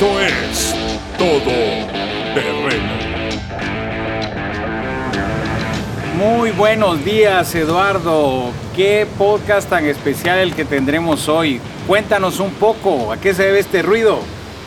Esto 0.00 0.18
es 0.18 0.74
Todo 1.18 1.52
Terreno. 2.32 2.92
Muy 6.16 6.52
buenos 6.52 7.04
días, 7.04 7.54
Eduardo. 7.54 8.46
Qué 8.74 9.06
podcast 9.18 9.68
tan 9.68 9.84
especial 9.84 10.38
el 10.38 10.54
que 10.54 10.64
tendremos 10.64 11.28
hoy. 11.28 11.60
Cuéntanos 11.86 12.40
un 12.40 12.48
poco, 12.52 13.12
¿a 13.12 13.18
qué 13.18 13.34
se 13.34 13.42
debe 13.42 13.58
este 13.58 13.82
ruido? 13.82 14.20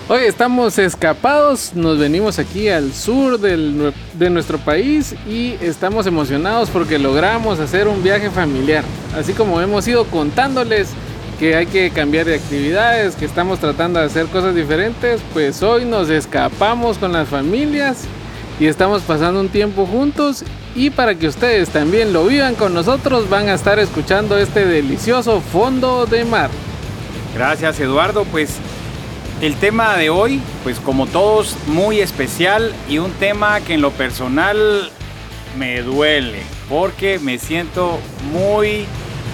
Hoy 0.07 0.21
estamos 0.25 0.77
escapados, 0.77 1.71
nos 1.73 1.97
venimos 1.97 2.38
aquí 2.38 2.70
al 2.70 2.93
sur 2.93 3.39
del- 3.39 3.91
de 4.13 4.29
nuestro 4.29 4.59
país 4.59 5.15
y 5.27 5.55
estamos 5.61 6.05
emocionados 6.05 6.70
porque 6.70 7.00
logramos 7.00 7.59
hacer 7.59 7.88
un 7.88 8.04
viaje 8.04 8.29
familiar. 8.29 8.84
Así 9.18 9.34
como 9.34 9.59
hemos 9.61 9.88
ido 9.88 10.05
contándoles 10.05 10.89
que 11.43 11.57
hay 11.57 11.65
que 11.65 11.89
cambiar 11.89 12.25
de 12.25 12.35
actividades, 12.35 13.17
que 13.17 13.25
estamos 13.25 13.59
tratando 13.59 13.99
de 13.99 14.05
hacer 14.05 14.27
cosas 14.27 14.55
diferentes, 14.55 15.20
pues 15.34 15.61
hoy 15.61 15.84
nos 15.84 16.09
escapamos 16.09 16.97
con 16.97 17.11
las 17.11 17.27
familias 17.27 18.05
y 18.61 18.67
estamos 18.67 19.01
pasando 19.01 19.41
un 19.41 19.49
tiempo 19.49 19.85
juntos 19.85 20.45
y 20.73 20.89
para 20.89 21.15
que 21.15 21.27
ustedes 21.27 21.67
también 21.67 22.13
lo 22.13 22.25
vivan 22.27 22.55
con 22.55 22.73
nosotros 22.73 23.29
van 23.29 23.49
a 23.49 23.55
estar 23.55 23.77
escuchando 23.77 24.37
este 24.37 24.65
delicioso 24.65 25.41
fondo 25.41 26.05
de 26.05 26.23
mar. 26.23 26.49
Gracias, 27.35 27.77
Eduardo. 27.81 28.23
Pues 28.23 28.55
el 29.41 29.55
tema 29.55 29.98
de 29.98 30.09
hoy, 30.09 30.39
pues 30.63 30.79
como 30.79 31.07
todos, 31.07 31.57
muy 31.67 31.99
especial 31.99 32.71
y 32.87 32.99
un 32.99 33.12
tema 33.12 33.59
que 33.59 33.73
en 33.73 33.81
lo 33.81 33.91
personal 33.91 34.89
me 35.59 35.81
duele 35.81 36.39
porque 36.70 37.20
me 37.20 37.37
siento 37.37 37.99
muy 38.31 38.85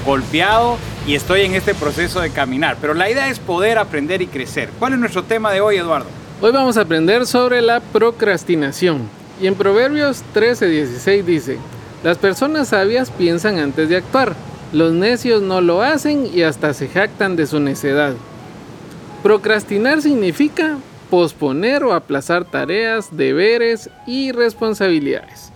golpeado 0.07 0.79
y 1.09 1.15
estoy 1.15 1.41
en 1.41 1.55
este 1.55 1.73
proceso 1.73 2.21
de 2.21 2.29
caminar. 2.29 2.77
Pero 2.79 2.93
la 2.93 3.09
idea 3.09 3.29
es 3.29 3.39
poder 3.39 3.79
aprender 3.79 4.21
y 4.21 4.27
crecer. 4.27 4.69
¿Cuál 4.77 4.93
es 4.93 4.99
nuestro 4.99 5.23
tema 5.23 5.51
de 5.51 5.59
hoy, 5.59 5.77
Eduardo? 5.77 6.05
Hoy 6.39 6.51
vamos 6.51 6.77
a 6.77 6.81
aprender 6.81 7.25
sobre 7.25 7.63
la 7.63 7.79
procrastinación. 7.79 9.09
Y 9.41 9.47
en 9.47 9.55
Proverbios 9.55 10.23
13:16 10.35 11.25
dice, 11.25 11.57
las 12.03 12.19
personas 12.19 12.67
sabias 12.67 13.09
piensan 13.09 13.57
antes 13.57 13.89
de 13.89 13.97
actuar, 13.97 14.35
los 14.71 14.93
necios 14.93 15.41
no 15.41 15.61
lo 15.61 15.81
hacen 15.81 16.29
y 16.31 16.43
hasta 16.43 16.75
se 16.75 16.87
jactan 16.87 17.35
de 17.35 17.47
su 17.47 17.59
necedad. 17.59 18.13
Procrastinar 19.23 20.03
significa 20.03 20.77
posponer 21.09 21.83
o 21.85 21.93
aplazar 21.95 22.45
tareas, 22.45 23.17
deberes 23.17 23.89
y 24.05 24.31
responsabilidades. 24.31 25.51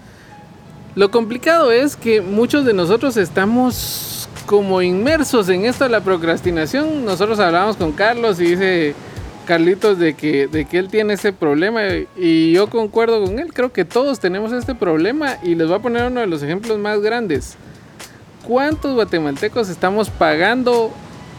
Lo 0.95 1.11
complicado 1.11 1.71
es 1.71 1.95
que 1.95 2.21
muchos 2.21 2.65
de 2.65 2.73
nosotros 2.73 3.17
estamos 3.17 4.12
como 4.45 4.81
inmersos 4.81 5.49
en 5.49 5.65
esto 5.65 5.83
de 5.83 5.89
la 5.89 6.01
procrastinación. 6.01 7.05
Nosotros 7.05 7.39
hablamos 7.39 7.77
con 7.77 7.91
Carlos 7.91 8.39
y 8.39 8.45
dice 8.45 8.95
Carlitos 9.45 9.99
de 9.99 10.13
que, 10.13 10.47
de 10.47 10.65
que 10.65 10.77
él 10.77 10.87
tiene 10.89 11.13
ese 11.13 11.33
problema 11.33 11.81
y 12.15 12.53
yo 12.53 12.67
concuerdo 12.69 13.23
con 13.25 13.39
él. 13.39 13.53
Creo 13.53 13.73
que 13.73 13.85
todos 13.85 14.19
tenemos 14.19 14.53
este 14.53 14.75
problema 14.75 15.37
y 15.43 15.55
les 15.55 15.67
voy 15.67 15.77
a 15.77 15.81
poner 15.81 16.07
uno 16.07 16.21
de 16.21 16.27
los 16.27 16.41
ejemplos 16.43 16.77
más 16.79 17.01
grandes. 17.01 17.55
¿Cuántos 18.47 18.93
guatemaltecos 18.93 19.69
estamos 19.69 20.09
pagando 20.09 20.91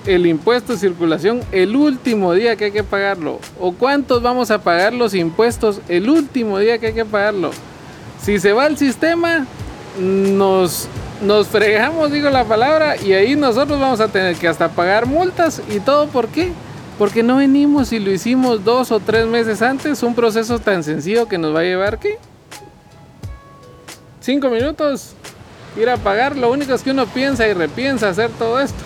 el 0.06 0.27
impuesto 0.27 0.72
de 0.72 0.78
circulación 0.78 1.41
el 1.52 1.77
último 1.77 2.34
día 2.34 2.56
que 2.56 2.66
hay 2.66 2.72
que 2.72 2.84
pagarlo? 2.84 3.41
¿O 3.58 3.72
cuántos 3.72 4.22
vamos 4.22 4.50
a 4.50 4.62
pagar 4.62 4.92
los 4.92 5.14
impuestos 5.14 5.80
el 5.89 6.08
último 6.08 6.58
día 6.58 6.78
que 6.78 6.89
hay 6.89 6.94
que 6.94 7.05
pagarlo? 7.05 7.50
Si 8.20 8.39
se 8.39 8.52
va 8.52 8.66
el 8.66 8.77
sistema, 8.77 9.46
nos, 9.98 10.89
nos 11.23 11.48
fregamos, 11.48 12.11
digo 12.11 12.31
la 12.31 12.45
palabra, 12.45 12.97
y 12.97 13.12
ahí 13.12 13.37
nosotros 13.37 13.78
vamos 13.81 14.01
a 14.01 14.09
tener 14.09 14.36
que 14.36 14.48
hasta 14.48 14.69
pagar 14.69 15.06
multas 15.06 15.62
y 15.70 15.81
todo. 15.81 16.09
¿Por 16.09 16.28
qué? 16.28 16.53
Porque 16.98 17.23
no 17.23 17.36
venimos 17.36 17.92
y 17.92 17.98
lo 17.98 18.11
hicimos 18.11 18.64
dos 18.64 18.92
o 18.92 19.01
tres 19.01 19.27
meses 19.27 19.62
antes, 19.62 20.03
un 20.03 20.14
proceso 20.14 20.59
tan 20.59 20.84
sencillo 20.84 21.27
que 21.27 21.39
nos 21.39 21.55
va 21.55 21.61
a 21.61 21.64
llevar, 21.64 21.98
¿qué? 21.98 22.19
Cinco 24.20 24.48
minutos, 24.48 25.14
ir 25.77 25.89
a 25.91 25.97
pagar. 25.97 26.36
Lo 26.36 26.51
único 26.51 26.73
es 26.73 26.83
que 26.83 26.92
uno 26.92 27.07
piensa 27.07 27.47
y 27.47 27.52
repiensa 27.52 28.08
hacer 28.08 28.30
todo 28.30 28.61
esto. 28.61 28.83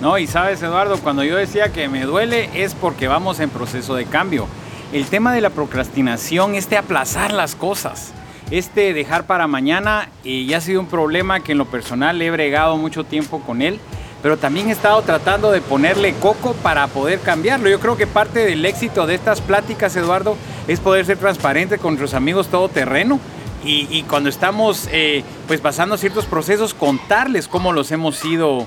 No, 0.00 0.16
y 0.16 0.28
sabes, 0.28 0.62
Eduardo, 0.62 0.98
cuando 1.00 1.24
yo 1.24 1.36
decía 1.36 1.72
que 1.72 1.88
me 1.88 2.04
duele 2.04 2.48
es 2.54 2.74
porque 2.74 3.08
vamos 3.08 3.40
en 3.40 3.50
proceso 3.50 3.96
de 3.96 4.06
cambio. 4.06 4.46
El 4.92 5.06
tema 5.06 5.34
de 5.34 5.40
la 5.40 5.50
procrastinación 5.50 6.54
es 6.54 6.70
de 6.70 6.76
aplazar 6.76 7.32
las 7.32 7.56
cosas. 7.56 8.12
Este 8.50 8.94
dejar 8.94 9.26
para 9.26 9.46
mañana 9.46 10.08
eh, 10.24 10.46
ya 10.46 10.56
ha 10.56 10.60
sido 10.60 10.80
un 10.80 10.86
problema 10.86 11.40
que 11.40 11.52
en 11.52 11.58
lo 11.58 11.66
personal 11.66 12.20
he 12.22 12.30
bregado 12.30 12.78
mucho 12.78 13.04
tiempo 13.04 13.40
con 13.40 13.60
él, 13.60 13.78
pero 14.22 14.38
también 14.38 14.68
he 14.68 14.72
estado 14.72 15.02
tratando 15.02 15.50
de 15.50 15.60
ponerle 15.60 16.14
coco 16.14 16.54
para 16.54 16.86
poder 16.86 17.20
cambiarlo. 17.20 17.68
Yo 17.68 17.78
creo 17.78 17.98
que 17.98 18.06
parte 18.06 18.46
del 18.46 18.64
éxito 18.64 19.06
de 19.06 19.14
estas 19.14 19.42
pláticas, 19.42 19.94
Eduardo, 19.96 20.36
es 20.66 20.80
poder 20.80 21.04
ser 21.04 21.18
transparente 21.18 21.76
con 21.76 21.92
nuestros 21.94 22.14
amigos 22.14 22.48
todoterreno 22.48 23.20
y, 23.64 23.86
y 23.90 24.04
cuando 24.04 24.30
estamos 24.30 24.88
eh, 24.92 25.24
pues 25.46 25.60
pasando 25.60 25.98
ciertos 25.98 26.24
procesos, 26.24 26.72
contarles 26.72 27.48
cómo 27.48 27.72
los 27.72 27.92
hemos 27.92 28.24
ido 28.24 28.66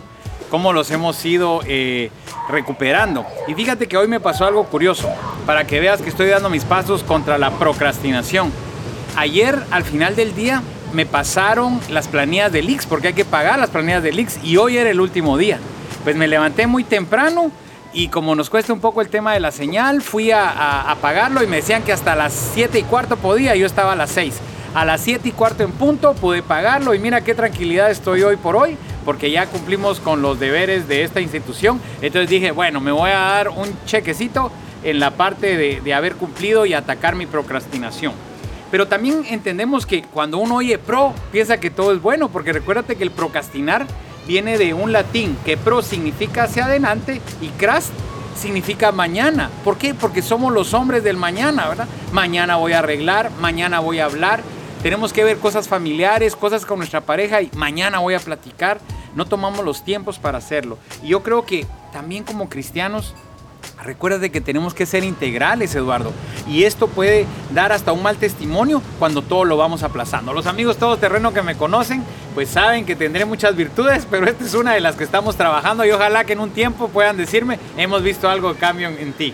cómo 0.52 0.74
los 0.74 0.92
hemos 0.92 1.25
ido 1.25 1.62
eh, 1.66 2.12
recuperando. 2.50 3.25
Y 3.48 3.56
fíjate 3.56 3.88
que 3.88 3.96
hoy 3.98 4.09
me 4.09 4.19
pasó 4.19 4.46
algo 4.46 4.66
curioso, 4.66 5.09
para 5.46 5.66
que 5.66 5.80
veas 5.80 6.02
que 6.02 6.09
estoy 6.09 6.28
dando 6.28 6.50
mis 6.50 6.66
pasos 6.66 7.03
contra 7.03 7.38
la 7.38 7.52
procrastinación. 7.52 8.52
Ayer, 9.16 9.62
al 9.72 9.84
final 9.84 10.16
del 10.16 10.34
día, 10.34 10.62
me 10.94 11.06
pasaron 11.06 11.80
las 11.90 12.08
planillas 12.08 12.52
del 12.52 12.70
IX, 12.70 12.86
porque 12.86 13.10
hay 13.10 13.14
que 13.14 13.26
pagar 13.26 13.60
las 13.60 13.70
planillas 13.70 14.04
del 14.04 14.20
IX, 14.20 14.40
y 14.44 14.58
hoy 14.58 14.78
era 14.78 14.90
el 14.90 15.00
último 15.00 15.38
día. 15.38 15.60
Pues 16.04 16.16
me 16.16 16.28
levanté 16.28 16.66
muy 16.68 16.84
temprano 16.84 17.52
y 17.94 18.08
como 18.08 18.36
nos 18.36 18.50
cuesta 18.50 18.72
un 18.72 18.80
poco 18.80 19.02
el 19.02 19.10
tema 19.10 19.34
de 19.34 19.42
la 19.42 19.52
señal, 19.52 20.02
fui 20.02 20.32
a, 20.32 20.96
pagarlo 21.02 21.44
y 21.44 21.48
me 21.48 21.58
decían 21.58 21.84
que 21.84 21.92
hasta 21.92 22.16
las 22.16 22.34
7 22.54 22.80
y 22.80 22.84
cuarto 22.84 23.18
podía, 23.18 23.56
yo 23.56 23.66
estaba 23.66 23.94
a 23.94 23.96
las 23.96 24.12
6. 24.12 24.40
A 24.74 24.86
las 24.86 25.02
7 25.02 25.28
y 25.28 25.32
cuarto 25.34 25.64
en 25.64 25.72
punto 25.72 26.14
pude 26.14 26.42
pagarlo 26.42 26.96
y 26.96 27.00
mira 27.00 27.22
qué 27.22 27.36
tranquilidad 27.36 27.92
estoy 27.92 28.24
hoy 28.24 28.38
por 28.38 28.56
hoy, 28.56 28.78
porque 29.04 29.30
ya 29.30 29.46
cumplimos 29.48 30.00
con 30.00 30.22
los 30.22 30.40
deberes 30.40 30.88
de 30.88 31.04
esta 31.04 31.20
institución. 31.20 31.82
Entonces 32.02 32.30
dije, 32.30 32.52
bueno, 32.52 32.80
me 32.80 32.94
voy 32.94 33.10
a 33.10 33.20
dar 33.20 33.50
un 33.50 33.76
chequecito 33.86 34.52
en 34.84 35.00
la 35.00 35.12
parte 35.12 35.58
de, 35.58 35.82
de 35.82 35.94
haber 35.94 36.16
cumplido 36.16 36.66
y 36.66 36.74
atacar 36.74 37.16
mi 37.16 37.26
procrastinación. 37.26 38.14
Pero 38.72 38.88
también 38.88 39.26
entendemos 39.30 39.86
que 39.86 40.02
cuando 40.02 40.38
uno 40.38 40.56
oye 40.56 40.78
pro, 40.78 41.14
piensa 41.32 41.59
que 41.59 41.70
todo 41.70 41.94
es 41.94 42.02
bueno, 42.02 42.30
porque 42.30 42.54
recuérdate 42.54 42.96
que 42.96 43.04
el 43.04 43.12
procrastinar 43.12 43.86
viene 44.28 44.58
de 44.58 44.74
un 44.74 44.94
latín 44.94 45.38
que 45.46 45.58
pro 45.58 45.82
significa 45.82 46.44
hacia 46.44 46.66
adelante 46.66 47.22
y 47.42 47.50
crast 47.50 47.92
significa 48.36 48.92
mañana. 48.92 49.50
¿Por 49.64 49.78
qué? 49.78 49.94
Porque 49.94 50.22
somos 50.22 50.54
los 50.54 50.74
hombres 50.74 51.04
del 51.04 51.18
mañana, 51.18 51.68
¿verdad? 51.68 51.88
Mañana 52.14 52.56
voy 52.56 52.72
a 52.72 52.80
arreglar, 52.80 53.30
mañana 53.40 53.80
voy 53.80 54.00
a 54.00 54.06
hablar. 54.06 54.42
Tenemos 54.81 55.14
que 55.14 55.24
ver 55.24 55.38
cosas 55.38 55.68
familiares, 55.68 56.36
cosas 56.36 56.66
con 56.66 56.80
nuestra 56.80 57.02
pareja 57.02 57.42
y 57.42 57.52
mañana 57.56 58.00
voy 58.00 58.14
a 58.14 58.20
platicar. 58.20 58.80
No 59.16 59.26
tomamos 59.26 59.66
los 59.66 59.84
tiempos 59.84 60.18
para 60.18 60.38
hacerlo. 60.38 60.78
Y 61.04 61.10
yo 61.10 61.22
creo 61.22 61.46
que 61.46 61.68
también 61.92 62.24
como 62.24 62.50
cristianos 62.50 63.14
Recuerda 63.84 64.30
que 64.30 64.42
tenemos 64.42 64.75
que 64.75 64.86
ser 64.86 65.03
integrales, 65.03 65.74
Eduardo. 65.74 66.12
Y 66.47 66.64
esto 66.66 66.88
puede 66.88 67.25
dar 67.53 67.72
hasta 67.72 67.92
un 67.92 68.03
mal 68.03 68.18
testimonio 68.18 68.81
cuando 69.00 69.24
todo 69.24 69.44
lo 69.44 69.58
vamos 69.58 69.81
aplazando. 69.81 70.34
Los 70.34 70.46
amigos 70.46 70.78
todoterreno 70.78 71.34
que 71.34 71.42
me 71.42 71.56
conocen, 71.56 72.03
pues 72.36 72.50
saben 72.50 72.86
que 72.86 72.96
tendré 72.96 73.25
muchas 73.25 73.56
virtudes, 73.56 74.08
pero 74.09 74.28
esta 74.28 74.46
es 74.46 74.53
una 74.53 74.74
de 74.74 74.81
las 74.81 74.96
que 74.96 75.03
estamos 75.03 75.36
trabajando 75.36 75.84
y 75.84 75.92
ojalá 75.92 76.25
que 76.25 76.34
en 76.34 76.42
un 76.42 76.52
tiempo 76.52 76.90
puedan 76.90 77.18
decirme, 77.18 77.58
hemos 77.75 78.03
visto 78.03 78.30
algo 78.30 78.53
de 78.53 78.59
cambio 78.59 78.88
en, 78.88 79.14
ti. 79.14 79.34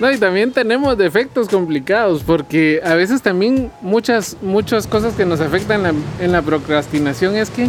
No, 0.00 0.10
y 0.10 0.18
también 0.18 0.50
tenemos 0.50 0.98
defectos 0.98 1.48
complicados, 1.48 2.24
porque 2.24 2.80
a 2.84 2.94
veces 2.94 3.22
también 3.22 3.70
muchas, 3.80 4.36
muchas 4.42 4.88
cosas 4.88 5.14
que 5.14 5.24
nos 5.24 5.40
afectan 5.40 5.94
en 6.18 6.32
la 6.32 6.42
procrastinación 6.42 7.36
es 7.36 7.48
que 7.48 7.68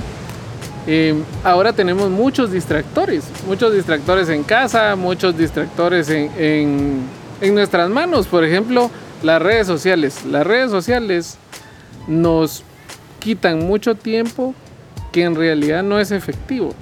eh, 0.87 1.15
ahora 1.43 1.73
tenemos 1.73 2.09
muchos 2.09 2.51
distractores, 2.51 3.23
muchos 3.47 3.73
distractores 3.73 4.29
en 4.29 4.43
casa, 4.43 4.95
muchos 4.95 5.37
distractores 5.37 6.09
en, 6.09 6.31
en- 6.37 6.99
en 7.41 7.55
nuestras 7.55 7.89
manos. 7.89 8.27
Por 8.27 8.43
ejemplo, 8.45 8.89
las 9.23 9.41
redes 9.41 9.67
sociales. 9.67 10.23
Las 10.25 10.45
redes 10.45 10.71
sociales 10.71 11.37
nos 12.07 12.63
quitan 13.19 13.59
mucho 13.65 13.95
tiempo 13.95 14.53
que 15.11 15.23
en 15.23 15.35
realidad 15.35 15.81
no 15.83 15.99
es 15.99 16.11
efectivo. 16.11 16.73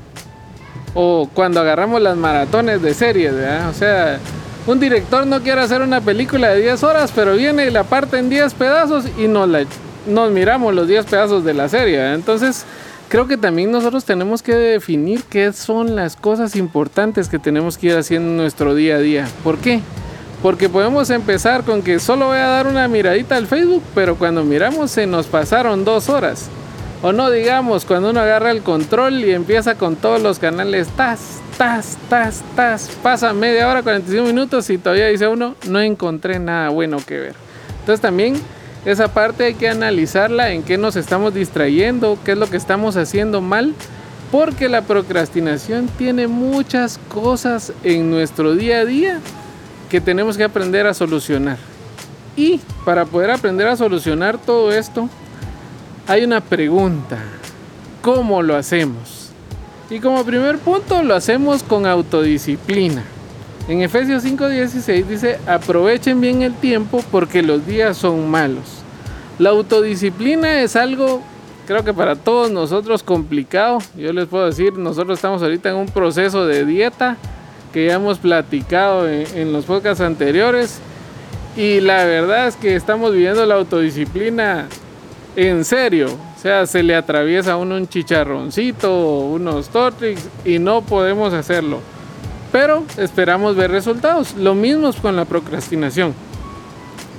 O 0.93 1.29
cuando 1.33 1.59
agarramos 1.61 2.01
las 2.01 2.15
maratones 2.17 2.81
de 2.81 2.93
series, 2.93 3.33
¿verdad? 3.33 3.69
O 3.69 3.73
sea, 3.73 4.19
un 4.67 4.79
director 4.79 5.25
no 5.25 5.41
quiere 5.41 5.61
hacer 5.61 5.81
una 5.81 6.01
película 6.01 6.49
de 6.49 6.61
10 6.61 6.83
horas, 6.83 7.11
pero 7.15 7.35
viene 7.35 7.65
y 7.65 7.71
la 7.71 7.83
parte 7.83 8.17
en 8.19 8.29
10 8.29 8.53
pedazos 8.53 9.05
y 9.17 9.27
nos, 9.27 9.47
la, 9.49 9.65
nos 10.07 10.29
miramos 10.31 10.73
los 10.73 10.87
10 10.87 11.05
pedazos 11.05 11.43
de 11.43 11.53
la 11.53 11.67
serie. 11.67 11.97
¿verdad? 11.97 12.13
Entonces, 12.15 12.65
creo 13.13 13.27
que 13.27 13.37
también 13.37 13.71
nosotros 13.71 14.05
tenemos 14.05 14.41
que 14.41 14.55
definir 14.55 15.21
qué 15.29 15.53
son 15.53 15.95
las 15.95 16.15
cosas 16.15 16.55
importantes 16.55 17.29
que 17.29 17.37
tenemos 17.37 17.77
que 17.77 17.89
ir 17.89 17.95
haciendo 17.95 18.31
en 18.31 18.37
nuestro 18.37 18.73
día 18.73 18.95
a 18.95 18.99
día. 18.99 19.27
¿Por 19.43 19.59
qué? 19.59 19.81
Porque 20.41 20.67
podemos 20.67 21.11
empezar 21.11 21.63
con 21.63 21.83
que 21.83 21.99
solo 21.99 22.29
voy 22.29 22.39
a 22.39 22.47
dar 22.47 22.65
una 22.65 22.87
miradita 22.87 23.37
al 23.37 23.45
Facebook, 23.45 23.83
pero 23.93 24.15
cuando 24.15 24.43
miramos 24.43 24.89
se 24.89 25.05
nos 25.05 25.27
pasaron 25.27 25.85
dos 25.85 26.09
horas. 26.09 26.49
O 27.03 27.13
no 27.13 27.29
digamos 27.29 27.85
cuando 27.85 28.09
uno 28.09 28.19
agarra 28.19 28.49
el 28.49 28.63
control 28.63 29.23
y 29.23 29.31
empieza 29.31 29.75
con 29.75 29.95
todos 29.95 30.19
los 30.19 30.39
canales, 30.39 30.87
tas, 30.97 31.39
tas, 31.59 31.99
tas, 32.09 32.41
tas, 32.55 32.89
pasa 33.03 33.31
media 33.31 33.69
hora, 33.69 33.83
45 33.83 34.25
minutos 34.25 34.67
y 34.71 34.79
todavía 34.79 35.05
dice 35.09 35.27
uno, 35.27 35.53
no 35.69 35.79
encontré 35.79 36.39
nada 36.39 36.69
bueno 36.69 36.97
que 37.05 37.19
ver. 37.19 37.35
Entonces 37.81 38.01
también 38.01 38.41
esa 38.85 39.07
parte 39.07 39.45
hay 39.45 39.53
que 39.53 39.69
analizarla, 39.69 40.51
en 40.51 40.63
qué 40.63 40.77
nos 40.77 40.95
estamos 40.95 41.33
distrayendo, 41.33 42.17
qué 42.25 42.33
es 42.33 42.37
lo 42.37 42.49
que 42.49 42.57
estamos 42.57 42.97
haciendo 42.97 43.39
mal, 43.39 43.73
porque 44.31 44.67
la 44.67 44.81
procrastinación 44.81 45.87
tiene 45.97 46.27
muchas 46.27 46.99
cosas 47.07 47.71
en 47.83 48.09
nuestro 48.09 48.55
día 48.55 48.79
a 48.79 48.85
día 48.85 49.19
que 49.89 50.01
tenemos 50.01 50.37
que 50.37 50.43
aprender 50.43 50.87
a 50.87 50.93
solucionar. 50.93 51.57
Y 52.35 52.59
para 52.83 53.05
poder 53.05 53.31
aprender 53.31 53.67
a 53.67 53.77
solucionar 53.77 54.37
todo 54.37 54.71
esto, 54.71 55.07
hay 56.07 56.23
una 56.23 56.41
pregunta. 56.41 57.19
¿Cómo 58.01 58.41
lo 58.41 58.55
hacemos? 58.55 59.29
Y 59.89 59.99
como 59.99 60.25
primer 60.25 60.57
punto 60.57 61.03
lo 61.03 61.13
hacemos 61.15 61.61
con 61.63 61.85
autodisciplina. 61.85 63.03
En 63.67 63.81
Efesios 63.81 64.23
5:16 64.25 65.05
dice, 65.05 65.39
aprovechen 65.47 66.19
bien 66.19 66.41
el 66.41 66.53
tiempo 66.53 67.01
porque 67.11 67.41
los 67.41 67.65
días 67.65 67.97
son 67.97 68.29
malos. 68.29 68.83
La 69.39 69.51
autodisciplina 69.51 70.61
es 70.61 70.75
algo, 70.75 71.21
creo 71.65 71.83
que 71.83 71.93
para 71.93 72.15
todos 72.15 72.51
nosotros 72.51 73.03
complicado. 73.03 73.79
Yo 73.95 74.11
les 74.11 74.27
puedo 74.27 74.45
decir, 74.45 74.77
nosotros 74.77 75.17
estamos 75.17 75.41
ahorita 75.41 75.69
en 75.69 75.77
un 75.77 75.85
proceso 75.87 76.45
de 76.45 76.65
dieta 76.65 77.17
que 77.71 77.87
ya 77.87 77.93
hemos 77.93 78.19
platicado 78.19 79.07
en, 79.09 79.53
los 79.53 79.65
podcasts 79.65 80.01
anteriores. 80.01 80.79
Y 81.55 81.79
la 81.79 82.03
verdad 82.03 82.47
es 82.47 82.55
que 82.55 82.75
estamos 82.75 83.13
viviendo 83.13 83.45
la 83.45 83.55
autodisciplina 83.55 84.67
en 85.35 85.63
serio. 85.63 86.09
O 86.37 86.39
sea, 86.39 86.65
se 86.67 86.83
le 86.83 86.95
atraviesa 86.95 87.53
a 87.53 87.57
uno 87.57 87.75
un 87.75 87.87
chicharroncito, 87.87 89.19
unos 89.19 89.69
tortrix 89.69 90.27
y 90.43 90.59
no 90.59 90.81
podemos 90.81 91.33
hacerlo. 91.33 91.79
Pero 92.53 92.83
esperamos 92.97 93.55
ver 93.55 93.71
resultados. 93.71 94.35
Lo 94.35 94.53
mismo 94.53 94.93
con 95.01 95.15
la 95.15 95.25
procrastinación. 95.25 96.13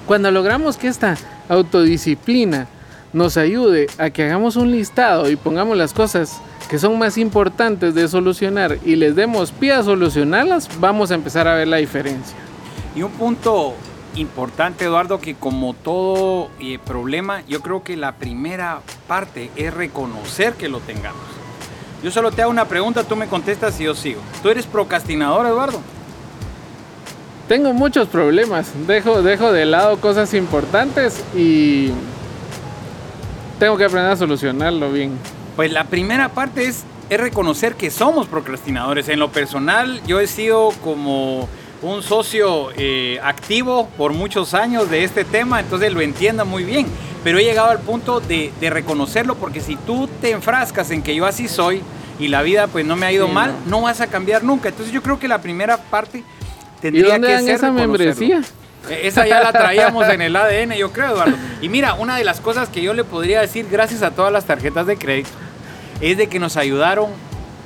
Cuando 0.06 0.30
logramos 0.30 0.76
que 0.76 0.86
esta 0.86 1.16
autodisciplina 1.48 2.68
nos 3.12 3.36
ayude 3.36 3.88
a 3.98 4.10
que 4.10 4.22
hagamos 4.22 4.54
un 4.54 4.70
listado 4.70 5.28
y 5.28 5.34
pongamos 5.34 5.76
las 5.76 5.92
cosas 5.92 6.40
que 6.70 6.78
son 6.78 6.98
más 6.98 7.18
importantes 7.18 7.96
de 7.96 8.06
solucionar 8.06 8.78
y 8.84 8.94
les 8.94 9.16
demos 9.16 9.50
pie 9.50 9.72
a 9.72 9.82
solucionarlas, 9.82 10.68
vamos 10.78 11.10
a 11.10 11.14
empezar 11.14 11.48
a 11.48 11.56
ver 11.56 11.66
la 11.66 11.78
diferencia. 11.78 12.36
Y 12.94 13.02
un 13.02 13.10
punto 13.10 13.74
importante, 14.14 14.84
Eduardo, 14.84 15.20
que 15.20 15.34
como 15.34 15.74
todo 15.74 16.48
eh, 16.60 16.78
problema, 16.78 17.42
yo 17.48 17.60
creo 17.60 17.82
que 17.82 17.96
la 17.96 18.12
primera 18.12 18.82
parte 19.08 19.50
es 19.56 19.74
reconocer 19.74 20.54
que 20.54 20.68
lo 20.68 20.78
tengamos. 20.78 21.43
Yo 22.04 22.10
solo 22.10 22.30
te 22.30 22.42
hago 22.42 22.50
una 22.50 22.66
pregunta, 22.66 23.02
tú 23.02 23.16
me 23.16 23.28
contestas 23.28 23.80
y 23.80 23.84
yo 23.84 23.94
sigo. 23.94 24.20
¿Tú 24.42 24.50
eres 24.50 24.66
procrastinador, 24.66 25.46
Eduardo? 25.46 25.80
Tengo 27.48 27.72
muchos 27.72 28.08
problemas. 28.08 28.70
Dejo, 28.86 29.22
dejo 29.22 29.52
de 29.52 29.64
lado 29.64 29.96
cosas 29.96 30.34
importantes 30.34 31.24
y 31.34 31.92
tengo 33.58 33.78
que 33.78 33.86
aprender 33.86 34.12
a 34.12 34.16
solucionarlo 34.16 34.92
bien. 34.92 35.18
Pues 35.56 35.72
la 35.72 35.84
primera 35.84 36.28
parte 36.28 36.66
es, 36.66 36.84
es 37.08 37.18
reconocer 37.18 37.74
que 37.74 37.90
somos 37.90 38.26
procrastinadores. 38.26 39.08
En 39.08 39.18
lo 39.18 39.32
personal, 39.32 40.02
yo 40.06 40.20
he 40.20 40.26
sido 40.26 40.72
como 40.82 41.48
un 41.84 42.02
socio 42.02 42.70
eh, 42.76 43.20
activo 43.22 43.88
por 43.96 44.12
muchos 44.12 44.54
años 44.54 44.90
de 44.90 45.04
este 45.04 45.24
tema, 45.24 45.60
entonces 45.60 45.92
lo 45.92 46.00
entiendo 46.00 46.44
muy 46.44 46.64
bien. 46.64 46.86
Pero 47.22 47.38
he 47.38 47.44
llegado 47.44 47.70
al 47.70 47.80
punto 47.80 48.20
de, 48.20 48.52
reconocerlo 48.60 49.34
porque 49.36 49.60
si 49.60 49.76
tú 49.76 50.08
te 50.20 50.30
enfrascas 50.30 50.90
en 50.90 51.02
que 51.02 51.14
yo 51.14 51.26
así 51.26 51.48
soy 51.48 51.82
y 52.18 52.28
la 52.28 52.42
vida 52.42 52.66
pues 52.66 52.84
no 52.84 52.96
me 52.96 53.06
ha 53.06 53.12
ido 53.12 53.28
mal, 53.28 53.54
no. 53.66 53.82
vas 53.82 54.00
a 54.00 54.06
cambiar 54.06 54.44
nunca. 54.44 54.70
Entonces 54.70 54.92
yo 54.92 55.02
creo 55.02 55.18
que 55.18 55.28
la 55.28 55.40
primera 55.40 55.76
parte 55.76 56.22
tendría 56.80 57.20
que 57.20 57.38
ser 57.40 57.54
esa 57.56 57.70
membresía? 57.70 58.42
E, 58.90 59.06
esa 59.06 59.26
ya 59.26 59.42
la 59.42 59.52
traíamos 59.52 60.06
en 60.08 60.20
el 60.20 60.36
ADN, 60.36 60.72
yo 60.72 60.92
creo, 60.92 61.12
Eduardo. 61.12 61.36
Y 61.62 61.68
mira, 61.68 61.94
una 61.94 62.16
de 62.16 62.24
las 62.24 62.40
cosas 62.40 62.68
que 62.68 62.82
yo 62.82 62.92
le 62.92 63.04
podría 63.04 63.40
decir, 63.40 63.66
gracias 63.70 64.02
a 64.02 64.10
todas 64.10 64.32
las 64.32 64.44
tarjetas 64.44 64.86
de 64.86 64.96
crédito, 64.96 65.30
es 66.00 66.18
de 66.18 66.28
que 66.28 66.38
nos 66.38 66.56
ayudaron 66.56 67.10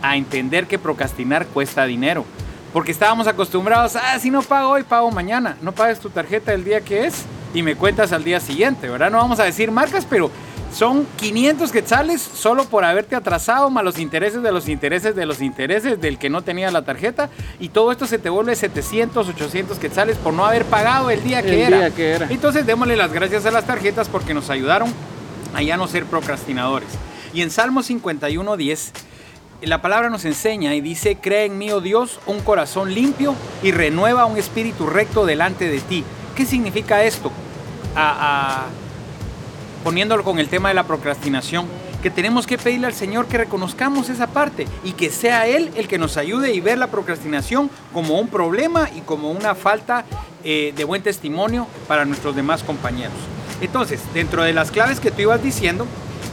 a 0.03 0.17
entender 0.17 0.67
que 0.67 0.79
procrastinar 0.79 1.47
cuesta 1.47 1.85
dinero. 1.85 2.25
Porque 2.73 2.93
estábamos 2.93 3.26
acostumbrados, 3.26 3.97
ah, 3.97 4.19
si 4.19 4.31
no 4.31 4.43
pago 4.43 4.70
hoy, 4.70 4.82
pago 4.82 5.11
mañana. 5.11 5.56
No 5.62 5.73
pagues 5.73 6.00
tu 6.00 6.11
tarjeta 6.11 6.53
el 6.53 6.65
día 6.65 6.81
que 6.81 7.06
es 7.06 7.25
y 7.55 7.62
me 7.62 7.76
cuentas 7.76 8.12
al 8.12 8.25
día 8.25 8.41
siguiente, 8.41 8.88
¿verdad? 8.88 9.11
No 9.11 9.19
vamos 9.19 9.41
a 9.41 9.44
decir 9.44 9.70
marcas, 9.70 10.06
pero 10.09 10.31
son 10.73 11.06
500 11.17 11.73
quetzales 11.73 12.20
solo 12.20 12.65
por 12.65 12.85
haberte 12.85 13.17
atrasado, 13.17 13.70
más 13.70 13.85
los 13.85 13.99
intereses 13.99 14.43
de 14.43 14.53
los 14.53 14.69
intereses 14.69 15.17
de 15.17 15.25
los 15.25 15.41
intereses 15.41 15.99
del 16.00 16.19
que 16.19 16.29
no 16.29 16.43
tenía 16.43 16.70
la 16.70 16.82
tarjeta. 16.82 17.31
Y 17.59 17.70
todo 17.70 17.91
esto 17.91 18.06
se 18.06 18.19
te 18.19 18.29
vuelve 18.29 18.55
700, 18.55 19.29
800 19.29 19.79
quetzales 19.79 20.17
por 20.19 20.35
no 20.35 20.44
haber 20.44 20.65
pagado 20.67 21.11
el 21.11 21.23
día 21.25 21.43
que, 21.43 21.62
era. 21.62 21.79
Día 21.79 21.91
que 21.91 22.11
era. 22.11 22.26
Entonces 22.29 22.67
démosle 22.67 22.97
las 22.97 23.12
gracias 23.12 23.47
a 23.47 23.50
las 23.50 23.67
tarjetas 23.67 24.09
porque 24.09 24.35
nos 24.35 24.50
ayudaron 24.50 24.93
a 25.55 25.62
ya 25.62 25.76
no 25.79 25.88
ser 25.88 26.05
procrastinadores. 26.05 26.88
Y 27.32 27.43
en 27.43 27.50
Salmo 27.50 27.82
51, 27.82 28.56
10 28.56 28.93
la 29.66 29.82
palabra 29.82 30.08
nos 30.08 30.25
enseña 30.25 30.75
y 30.75 30.81
dice, 30.81 31.16
cree 31.16 31.46
en 31.46 31.58
mí, 31.58 31.70
oh 31.72 31.81
Dios, 31.81 32.20
un 32.26 32.40
corazón 32.40 32.94
limpio 32.94 33.34
y 33.62 33.72
renueva 33.72 34.25
un 34.25 34.38
espíritu 34.38 34.87
recto 34.87 35.26
delante 35.26 35.69
de 35.69 35.81
ti. 35.81 36.05
¿Qué 36.37 36.46
significa 36.46 37.02
esto? 37.05 37.32
poniéndolo 39.82 40.22
con 40.22 40.38
el 40.38 40.49
tema 40.49 40.69
de 40.69 40.75
la 40.75 40.84
procrastinación, 40.84 41.66
que 42.02 42.10
tenemos 42.10 42.46
que 42.46 42.58
pedirle 42.58 42.87
al 42.87 42.94
Señor 42.94 43.26
que 43.26 43.38
reconozcamos 43.38 44.08
esa 44.08 44.28
parte 44.28 44.69
y 44.84 44.93
que 44.93 45.10
sea 45.10 45.46
Él 45.46 45.70
el 45.75 45.88
que 45.88 45.99
nos 45.99 46.16
ayude 46.16 46.52
y 46.52 46.60
ver 46.60 46.78
la 46.78 46.88
procrastinación 46.88 47.70
como 47.93 48.20
un 48.20 48.28
problema 48.28 48.88
y 48.94 49.00
como 49.00 49.32
una 49.32 49.55
falta 49.55 50.05
eh, 50.44 50.72
de 50.76 50.84
buen 50.84 51.02
testimonio 51.02 51.66
para 51.88 52.05
nuestros 52.05 52.37
demás 52.37 52.62
compañeros. 52.62 53.16
Entonces, 53.60 54.00
dentro 54.14 54.44
de 54.44 54.52
las 54.52 54.70
claves 54.70 55.00
que 55.00 55.10
tú 55.10 55.22
ibas 55.22 55.43
diciendo, 55.43 55.87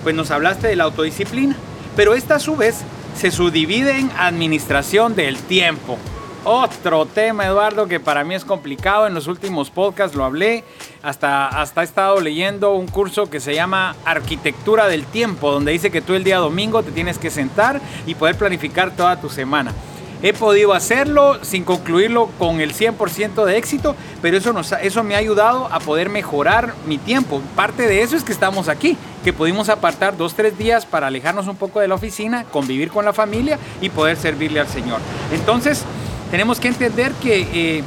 pues 0.03 0.13
nos 0.13 0.29
hablaste 0.29 0.67
de 0.67 0.75
la 0.75 0.83
autodisciplina, 0.83 1.55
pero 1.95 2.13
esta 2.13 2.35
a 2.35 2.39
su 2.39 2.55
vez 2.55 2.83
se 3.15 3.31
subdivide 3.31 3.97
en 3.97 4.11
administración 4.17 5.15
del 5.15 5.37
tiempo. 5.37 5.97
Otro 6.43 7.07
tema, 7.07 7.47
Eduardo, 7.47 7.87
que 7.87 7.99
para 7.99 8.23
mí 8.23 8.35
es 8.35 8.45
complicado. 8.45 9.07
En 9.07 9.15
los 9.15 9.25
últimos 9.25 9.71
podcasts 9.71 10.15
lo 10.15 10.23
hablé. 10.23 10.63
Hasta, 11.01 11.47
hasta 11.47 11.81
he 11.81 11.85
estado 11.85 12.19
leyendo 12.19 12.75
un 12.75 12.87
curso 12.87 13.29
que 13.31 13.39
se 13.39 13.55
llama 13.55 13.95
Arquitectura 14.05 14.87
del 14.87 15.05
Tiempo, 15.05 15.51
donde 15.51 15.71
dice 15.71 15.89
que 15.89 16.01
tú 16.01 16.13
el 16.13 16.23
día 16.23 16.37
domingo 16.37 16.83
te 16.83 16.91
tienes 16.91 17.17
que 17.17 17.31
sentar 17.31 17.81
y 18.05 18.13
poder 18.13 18.37
planificar 18.37 18.95
toda 18.95 19.19
tu 19.19 19.29
semana. 19.29 19.73
He 20.25 20.33
podido 20.33 20.73
hacerlo 20.73 21.37
sin 21.43 21.63
concluirlo 21.63 22.31
con 22.39 22.59
el 22.59 22.73
100% 22.73 23.45
de 23.45 23.57
éxito, 23.57 23.95
pero 24.23 24.35
eso, 24.35 24.53
nos, 24.53 24.71
eso 24.71 25.03
me 25.03 25.13
ha 25.13 25.19
ayudado 25.19 25.67
a 25.71 25.79
poder 25.79 26.09
mejorar 26.09 26.73
mi 26.87 26.97
tiempo. 26.97 27.43
Parte 27.55 27.87
de 27.87 28.01
eso 28.01 28.15
es 28.15 28.23
que 28.23 28.31
estamos 28.31 28.67
aquí, 28.67 28.97
que 29.23 29.33
pudimos 29.33 29.69
apartar 29.69 30.17
dos, 30.17 30.33
tres 30.33 30.57
días 30.57 30.87
para 30.87 31.05
alejarnos 31.05 31.47
un 31.47 31.57
poco 31.57 31.79
de 31.79 31.87
la 31.87 31.93
oficina, 31.93 32.43
convivir 32.45 32.89
con 32.89 33.05
la 33.05 33.13
familia 33.13 33.59
y 33.81 33.91
poder 33.91 34.17
servirle 34.17 34.59
al 34.59 34.67
Señor. 34.67 34.99
Entonces, 35.31 35.83
tenemos 36.31 36.59
que 36.59 36.69
entender 36.69 37.11
que 37.21 37.47
eh, 37.53 37.83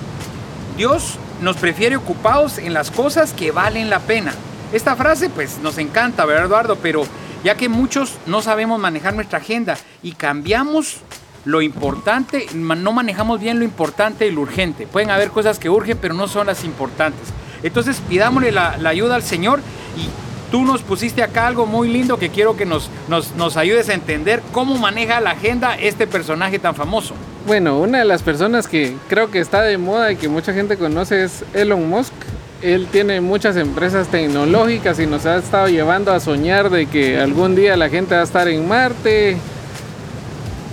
Dios 0.76 1.18
nos 1.40 1.56
prefiere 1.56 1.96
ocupados 1.96 2.58
en 2.58 2.72
las 2.72 2.92
cosas 2.92 3.32
que 3.32 3.50
valen 3.50 3.90
la 3.90 3.98
pena. 3.98 4.32
Esta 4.72 4.94
frase 4.94 5.28
pues 5.28 5.58
nos 5.58 5.76
encanta, 5.78 6.24
¿verdad 6.24 6.46
Eduardo? 6.46 6.76
Pero 6.76 7.02
ya 7.42 7.56
que 7.56 7.68
muchos 7.68 8.14
no 8.26 8.42
sabemos 8.42 8.78
manejar 8.78 9.14
nuestra 9.14 9.38
agenda 9.40 9.76
y 10.04 10.12
cambiamos 10.12 10.98
lo 11.44 11.62
importante, 11.62 12.46
no 12.54 12.92
manejamos 12.92 13.40
bien 13.40 13.58
lo 13.58 13.64
importante 13.64 14.26
y 14.26 14.30
lo 14.30 14.42
urgente. 14.42 14.86
Pueden 14.86 15.10
haber 15.10 15.30
cosas 15.30 15.58
que 15.58 15.70
urgen, 15.70 15.98
pero 16.00 16.14
no 16.14 16.28
son 16.28 16.46
las 16.46 16.64
importantes. 16.64 17.28
Entonces 17.62 18.00
pidámosle 18.08 18.52
la, 18.52 18.78
ayuda 18.84 19.14
al 19.14 19.22
Señor 19.22 19.60
y 19.96 20.08
tú 20.50 20.64
nos 20.64 20.82
pusiste 20.82 21.22
acá 21.22 21.46
algo 21.46 21.66
muy 21.66 21.88
lindo 21.88 22.18
que 22.18 22.30
quiero 22.30 22.56
que 22.56 22.66
nos, 22.66 22.90
nos, 23.08 23.34
nos 23.34 23.56
ayudes 23.56 23.88
a 23.88 23.94
entender 23.94 24.42
cómo 24.52 24.76
maneja 24.76 25.20
la 25.20 25.30
agenda 25.30 25.76
este 25.76 26.06
personaje 26.06 26.58
tan 26.58 26.74
famoso. 26.74 27.14
Bueno, 27.46 27.78
una 27.78 27.98
de 27.98 28.04
las 28.04 28.22
personas 28.22 28.68
que 28.68 28.96
creo 29.08 29.30
que 29.30 29.38
está 29.38 29.62
de 29.62 29.78
moda 29.78 30.12
y 30.12 30.16
que 30.16 30.28
mucha 30.28 30.52
gente 30.52 30.76
conoce 30.76 31.24
es 31.24 31.44
Elon 31.54 31.88
Musk. 31.88 32.12
Él 32.60 32.88
tiene 32.90 33.20
muchas 33.20 33.56
empresas 33.56 34.08
tecnológicas 34.08 34.98
y 34.98 35.06
nos 35.06 35.24
ha 35.26 35.36
estado 35.36 35.68
llevando 35.68 36.12
a 36.12 36.20
soñar 36.20 36.70
de 36.70 36.86
que 36.86 37.18
algún 37.18 37.54
día 37.54 37.76
la 37.76 37.88
gente 37.88 38.16
va 38.16 38.20
a 38.20 38.24
estar 38.24 38.48
en 38.48 38.66
Marte, 38.66 39.36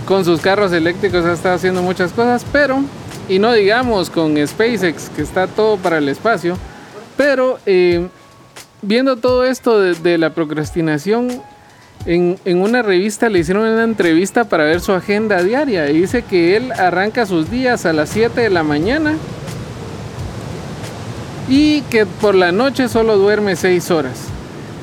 con 0.05 0.24
sus 0.24 0.39
carros 0.39 0.71
eléctricos 0.71 1.25
ha 1.25 1.33
estado 1.33 1.55
haciendo 1.55 1.81
muchas 1.81 2.12
cosas, 2.12 2.45
pero, 2.51 2.83
y 3.27 3.39
no 3.39 3.51
digamos 3.53 4.09
con 4.09 4.35
SpaceX, 4.45 5.09
que 5.09 5.21
está 5.21 5.47
todo 5.47 5.77
para 5.77 5.97
el 5.97 6.07
espacio, 6.09 6.57
pero 7.17 7.59
eh, 7.65 8.07
viendo 8.81 9.17
todo 9.17 9.45
esto 9.45 9.79
de, 9.79 10.17
la 10.17 10.29
procrastinación, 10.31 11.41
en, 12.05 12.38
en, 12.45 12.62
una 12.62 12.83
revista 12.83 13.29
le 13.29 13.39
hicieron 13.39 13.67
una 13.67 13.83
entrevista 13.83 14.43
para 14.43 14.65
ver 14.65 14.79
su 14.79 14.91
agenda 14.91 15.41
diaria 15.41 15.89
y 15.89 16.01
dice 16.01 16.21
que 16.21 16.55
él 16.55 16.71
arranca 16.71 17.25
sus 17.25 17.50
días 17.50 17.85
a 17.88 17.93
las 17.93 18.09
7 18.09 18.41
de 18.41 18.50
la 18.51 18.62
mañana 18.62 19.15
y 21.50 21.81
que 21.83 22.05
por 22.05 22.35
la 22.35 22.51
noche 22.51 22.89
solo 22.89 23.17
duerme 23.17 23.55
6 23.55 23.91
horas. 23.91 24.19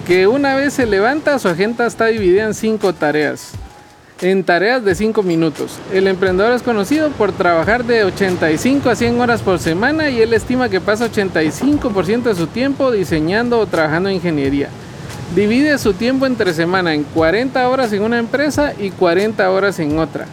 que 0.07 0.27
una 0.27 0.57
vez 0.57 0.73
se 0.73 0.85
levanta, 0.85 1.39
su 1.39 1.47
agenda 1.47 1.87
está 1.87 2.07
dividida 2.07 2.43
en 2.43 2.55
cinco 2.55 2.93
tareas. 2.93 3.53
En 4.23 4.45
tareas 4.45 4.85
de 4.85 4.95
5 4.95 5.25
minutos. 5.25 5.81
El 5.93 6.07
emprendedor 6.07 6.53
es 6.53 6.63
conocido 6.63 7.11
por 7.11 7.33
trabajar 7.33 7.85
de 7.85 8.05
85 8.05 8.89
a 8.89 8.95
100 8.95 9.21
horas 9.21 9.43
por 9.43 9.59
semana 9.59 10.11
y 10.11 10.21
él 10.21 10.33
estima 10.33 10.69
que 10.69 10.81
pasa 10.81 11.11
85% 11.11 12.23
de 12.23 12.35
su 12.37 12.47
tiempo 12.47 12.93
diseñando 12.93 13.59
o 13.59 13.67
trabajando 13.67 14.09
en 14.09 14.15
ingeniería. 14.15 14.69
Divide 15.35 15.77
su 15.79 15.95
tiempo 15.95 16.27
entre 16.27 16.55
semana 16.55 16.95
en 16.95 17.03
40 17.03 17.69
horas 17.69 17.93
en 17.93 18.03
una 18.03 18.21
empresa 18.21 18.75
y 18.79 18.91
40 18.91 19.51
horas 19.51 19.81
en 19.81 19.99
otra. 19.99 20.27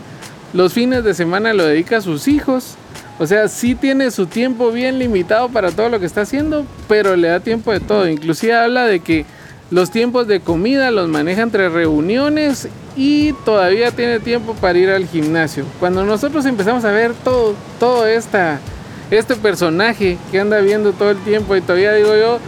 Los 0.53 0.73
fines 0.73 1.03
de 1.03 1.15
semana 1.15 1.53
lo 1.53 1.65
dedica 1.65 1.97
a 1.97 2.01
sus 2.01 2.27
hijos. 2.27 2.75
O 3.17 3.25
sea, 3.25 3.47
sí 3.47 3.73
tiene 3.73 4.11
su 4.11 4.27
tiempo 4.27 4.71
bien 4.71 4.99
limitado 4.99 5.49
para 5.49 5.71
todo 5.71 5.89
lo 5.89 5.99
que 5.99 6.05
está 6.05 6.21
haciendo, 6.21 6.63
pero 6.87 7.15
le 7.15 7.29
da 7.29 7.39
tiempo 7.39 7.71
de 7.71 7.79
todo. 7.79 8.07
Inclusive 8.07 8.53
habla 8.53 8.85
de 8.85 8.99
que 8.99 9.25
los 9.71 9.91
tiempos 9.91 10.27
de 10.27 10.39
comida 10.39 10.91
los 10.91 11.07
maneja 11.07 11.43
entre 11.43 11.69
reuniones 11.69 12.67
y 12.95 13.33
todavía 13.45 13.91
tiene 13.91 14.19
tiempo 14.19 14.55
para 14.55 14.77
ir 14.79 14.89
al 14.89 15.05
gimnasio. 15.05 15.63
Cuando 15.79 16.03
nosotros 16.03 16.45
empezamos 16.45 16.85
a 16.85 16.91
ver 16.91 17.13
todo, 17.23 17.53
todo 17.79 18.07
esta, 18.07 18.59
este 19.11 19.35
personaje 19.35 20.17
que 20.31 20.39
anda 20.39 20.59
viendo 20.59 20.91
todo 20.91 21.11
el 21.11 21.17
tiempo 21.17 21.55
y 21.55 21.61
todavía 21.61 21.93
digo 21.93 22.15
yo, 22.15 22.39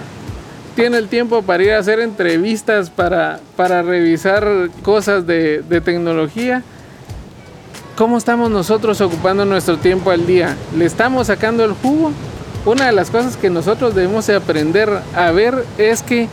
tiene 0.76 0.98
el 0.98 1.10
tiempo 1.10 1.44
para 1.44 1.64
ir 1.64 1.72
a 1.74 1.80
hacer 1.80 2.00
entrevistas, 2.00 2.90
para, 2.90 3.40
para 3.56 3.84
revisar 3.84 4.70
cosas 4.82 5.28
de, 5.28 5.62
de 5.62 5.82
tecnología. 5.82 6.64
¿Cómo 7.96 8.18
estamos 8.18 8.50
nosotros 8.50 9.00
ocupando 9.02 9.46
nuestro 9.46 9.78
tiempo 9.78 10.10
al 10.10 10.26
día? 10.26 10.56
¿Le 10.76 10.86
estamos 10.86 11.28
sacando 11.28 11.64
el 11.64 11.74
jugo? 11.74 12.12
Una 12.66 12.88
de 12.88 12.94
las 12.94 13.12
cosas 13.12 13.38
que 13.38 13.50
nosotros 13.50 13.94
debemos 13.94 14.30
aprender 14.30 14.90
a 15.16 15.32
ver 15.32 15.66
es 15.78 16.02
que 16.02 16.28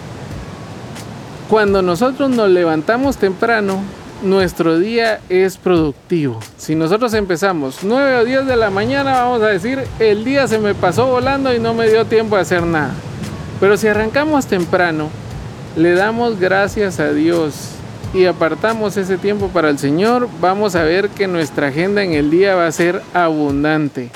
cuando 1.48 1.80
nosotros 1.80 2.28
nos 2.28 2.50
levantamos 2.50 3.16
temprano, 3.16 3.80
nuestro 4.22 4.78
día 4.78 5.20
es 5.30 5.56
productivo. 5.56 6.40
Si 6.58 6.74
nosotros 6.74 7.14
empezamos 7.14 7.78
9 7.82 8.16
o 8.16 8.24
10 8.24 8.46
de 8.46 8.56
la 8.56 8.68
mañana, 8.68 9.22
vamos 9.22 9.40
a 9.42 9.46
decir, 9.46 9.82
el 9.98 10.24
día 10.24 10.46
se 10.46 10.58
me 10.58 10.74
pasó 10.74 11.06
volando 11.06 11.54
y 11.54 11.58
no 11.58 11.72
me 11.72 11.88
dio 11.88 12.04
tiempo 12.04 12.36
a 12.36 12.40
hacer 12.40 12.64
nada. 12.64 12.92
Pero 13.60 13.78
si 13.78 13.88
arrancamos 13.88 14.46
temprano, 14.46 15.08
le 15.74 15.94
damos 15.94 16.38
gracias 16.38 17.00
a 17.00 17.12
Dios 17.12 17.70
y 18.12 18.26
apartamos 18.26 18.96
ese 18.96 19.16
tiempo 19.16 19.48
para 19.48 19.70
el 19.70 19.78
Señor, 19.78 20.28
vamos 20.40 20.74
a 20.74 20.82
ver 20.82 21.08
que 21.08 21.26
nuestra 21.26 21.68
agenda 21.68 22.02
en 22.02 22.12
el 22.12 22.30
día 22.30 22.56
va 22.56 22.66
a 22.66 22.72
ser 22.72 23.02
abundante. 23.14 24.10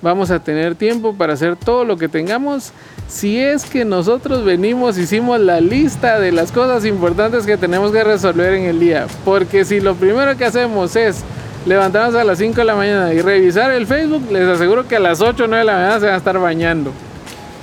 Vamos 0.00 0.30
a 0.30 0.38
tener 0.38 0.76
tiempo 0.76 1.14
para 1.14 1.32
hacer 1.32 1.56
todo 1.56 1.84
lo 1.84 1.96
que 1.96 2.08
tengamos 2.08 2.72
si 3.08 3.38
es 3.38 3.64
que 3.64 3.84
nosotros 3.84 4.44
venimos, 4.44 4.98
hicimos 4.98 5.40
la 5.40 5.60
lista 5.60 6.20
de 6.20 6.30
las 6.30 6.52
cosas 6.52 6.84
importantes 6.84 7.46
que 7.46 7.56
tenemos 7.56 7.90
que 7.90 8.04
resolver 8.04 8.54
en 8.54 8.64
el 8.64 8.78
día. 8.78 9.06
Porque 9.24 9.64
si 9.64 9.80
lo 9.80 9.94
primero 9.94 10.36
que 10.36 10.44
hacemos 10.44 10.94
es 10.94 11.24
levantarnos 11.66 12.14
a 12.14 12.22
las 12.22 12.38
5 12.38 12.54
de 12.54 12.64
la 12.64 12.76
mañana 12.76 13.12
y 13.12 13.22
revisar 13.22 13.72
el 13.72 13.86
Facebook, 13.86 14.30
les 14.30 14.46
aseguro 14.46 14.86
que 14.86 14.96
a 14.96 15.00
las 15.00 15.20
8 15.20 15.44
o 15.44 15.46
9 15.46 15.58
de 15.58 15.64
la 15.64 15.72
mañana 15.72 16.00
se 16.00 16.06
van 16.06 16.14
a 16.14 16.18
estar 16.18 16.38
bañando. 16.38 16.92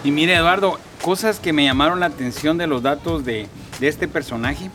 Y 0.04 0.12
mire 0.12 0.36
Eduardo, 0.36 0.80
cosas 1.02 1.40
que 1.40 1.54
me 1.54 1.64
llamaron 1.64 2.00
la 2.00 2.08
atención 2.08 2.58
de 2.58 2.68
los 2.68 2.82
datos 2.82 3.24
de, 3.24 3.48
de 3.80 3.88
este 3.88 4.08
personaje 4.08 4.70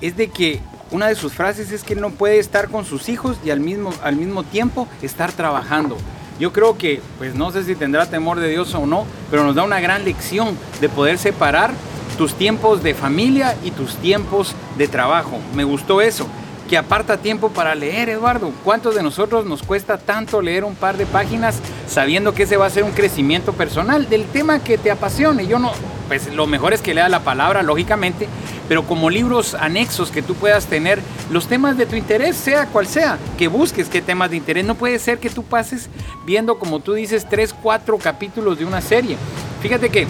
es 0.00 0.16
de 0.16 0.28
que 0.28 0.60
una 0.90 1.06
de 1.06 1.14
sus 1.14 1.32
frases 1.32 1.70
es 1.70 1.84
que 1.84 1.94
no 1.94 2.10
puede 2.10 2.38
estar 2.38 2.68
con 2.68 2.84
sus 2.84 3.08
hijos 3.08 3.36
y 3.44 3.50
al 3.50 3.60
mismo, 3.60 3.92
al 4.02 4.16
mismo 4.16 4.42
tiempo 4.42 4.88
estar 5.00 5.32
trabajando. 5.32 5.96
Yo 6.38 6.52
creo 6.52 6.78
que, 6.78 7.00
pues 7.18 7.34
no 7.34 7.50
sé 7.50 7.64
si 7.64 7.74
tendrá 7.74 8.06
temor 8.06 8.38
de 8.38 8.48
Dios 8.48 8.74
o 8.74 8.86
no, 8.86 9.06
pero 9.30 9.44
nos 9.44 9.54
da 9.54 9.64
una 9.64 9.80
gran 9.80 10.04
lección 10.04 10.56
de 10.80 10.88
poder 10.88 11.18
separar 11.18 11.72
tus 12.16 12.34
tiempos 12.34 12.82
de 12.82 12.94
familia 12.94 13.56
y 13.64 13.70
tus 13.70 13.96
tiempos 13.96 14.54
de 14.76 14.88
trabajo. 14.88 15.38
Me 15.54 15.64
gustó 15.64 16.00
eso, 16.00 16.26
que 16.68 16.76
aparta 16.76 17.16
tiempo 17.16 17.48
para 17.48 17.74
leer, 17.74 18.10
Eduardo. 18.10 18.52
¿Cuántos 18.62 18.94
de 18.94 19.02
nosotros 19.02 19.46
nos 19.46 19.62
cuesta 19.62 19.96
tanto 19.96 20.42
leer 20.42 20.64
un 20.64 20.74
par 20.74 20.96
de 20.96 21.06
páginas 21.06 21.60
sabiendo 21.88 22.34
que 22.34 22.42
ese 22.42 22.56
va 22.56 22.66
a 22.66 22.70
ser 22.70 22.84
un 22.84 22.92
crecimiento 22.92 23.54
personal 23.54 24.08
del 24.08 24.26
tema 24.26 24.62
que 24.62 24.76
te 24.76 24.90
apasione? 24.90 25.46
Yo 25.46 25.58
no, 25.58 25.72
pues 26.06 26.32
lo 26.32 26.46
mejor 26.46 26.74
es 26.74 26.82
que 26.82 26.94
lea 26.94 27.08
la 27.08 27.20
palabra, 27.20 27.62
lógicamente, 27.62 28.28
pero 28.68 28.84
como 28.84 29.08
libros 29.08 29.54
anexos 29.54 30.10
que 30.10 30.20
tú 30.20 30.34
puedas 30.34 30.66
tener 30.66 31.00
los 31.30 31.48
temas 31.48 31.78
de 31.78 31.86
tu 31.86 31.96
interés, 31.96 32.36
sea 32.36 32.66
cual 32.66 32.86
sea, 32.86 33.18
que 33.38 33.48
busques 33.48 33.88
qué 33.88 34.02
temas 34.02 34.30
de 34.30 34.36
interés. 34.36 34.66
No 34.66 34.74
puede 34.74 34.98
ser 34.98 35.18
que 35.18 35.30
tú 35.30 35.42
pases 35.42 35.88
viendo, 36.26 36.58
como 36.58 36.80
tú 36.80 36.92
dices, 36.92 37.26
tres, 37.28 37.54
cuatro 37.54 37.96
capítulos 37.96 38.58
de 38.58 38.66
una 38.66 38.82
serie. 38.82 39.16
Fíjate 39.62 39.88
que, 39.88 40.06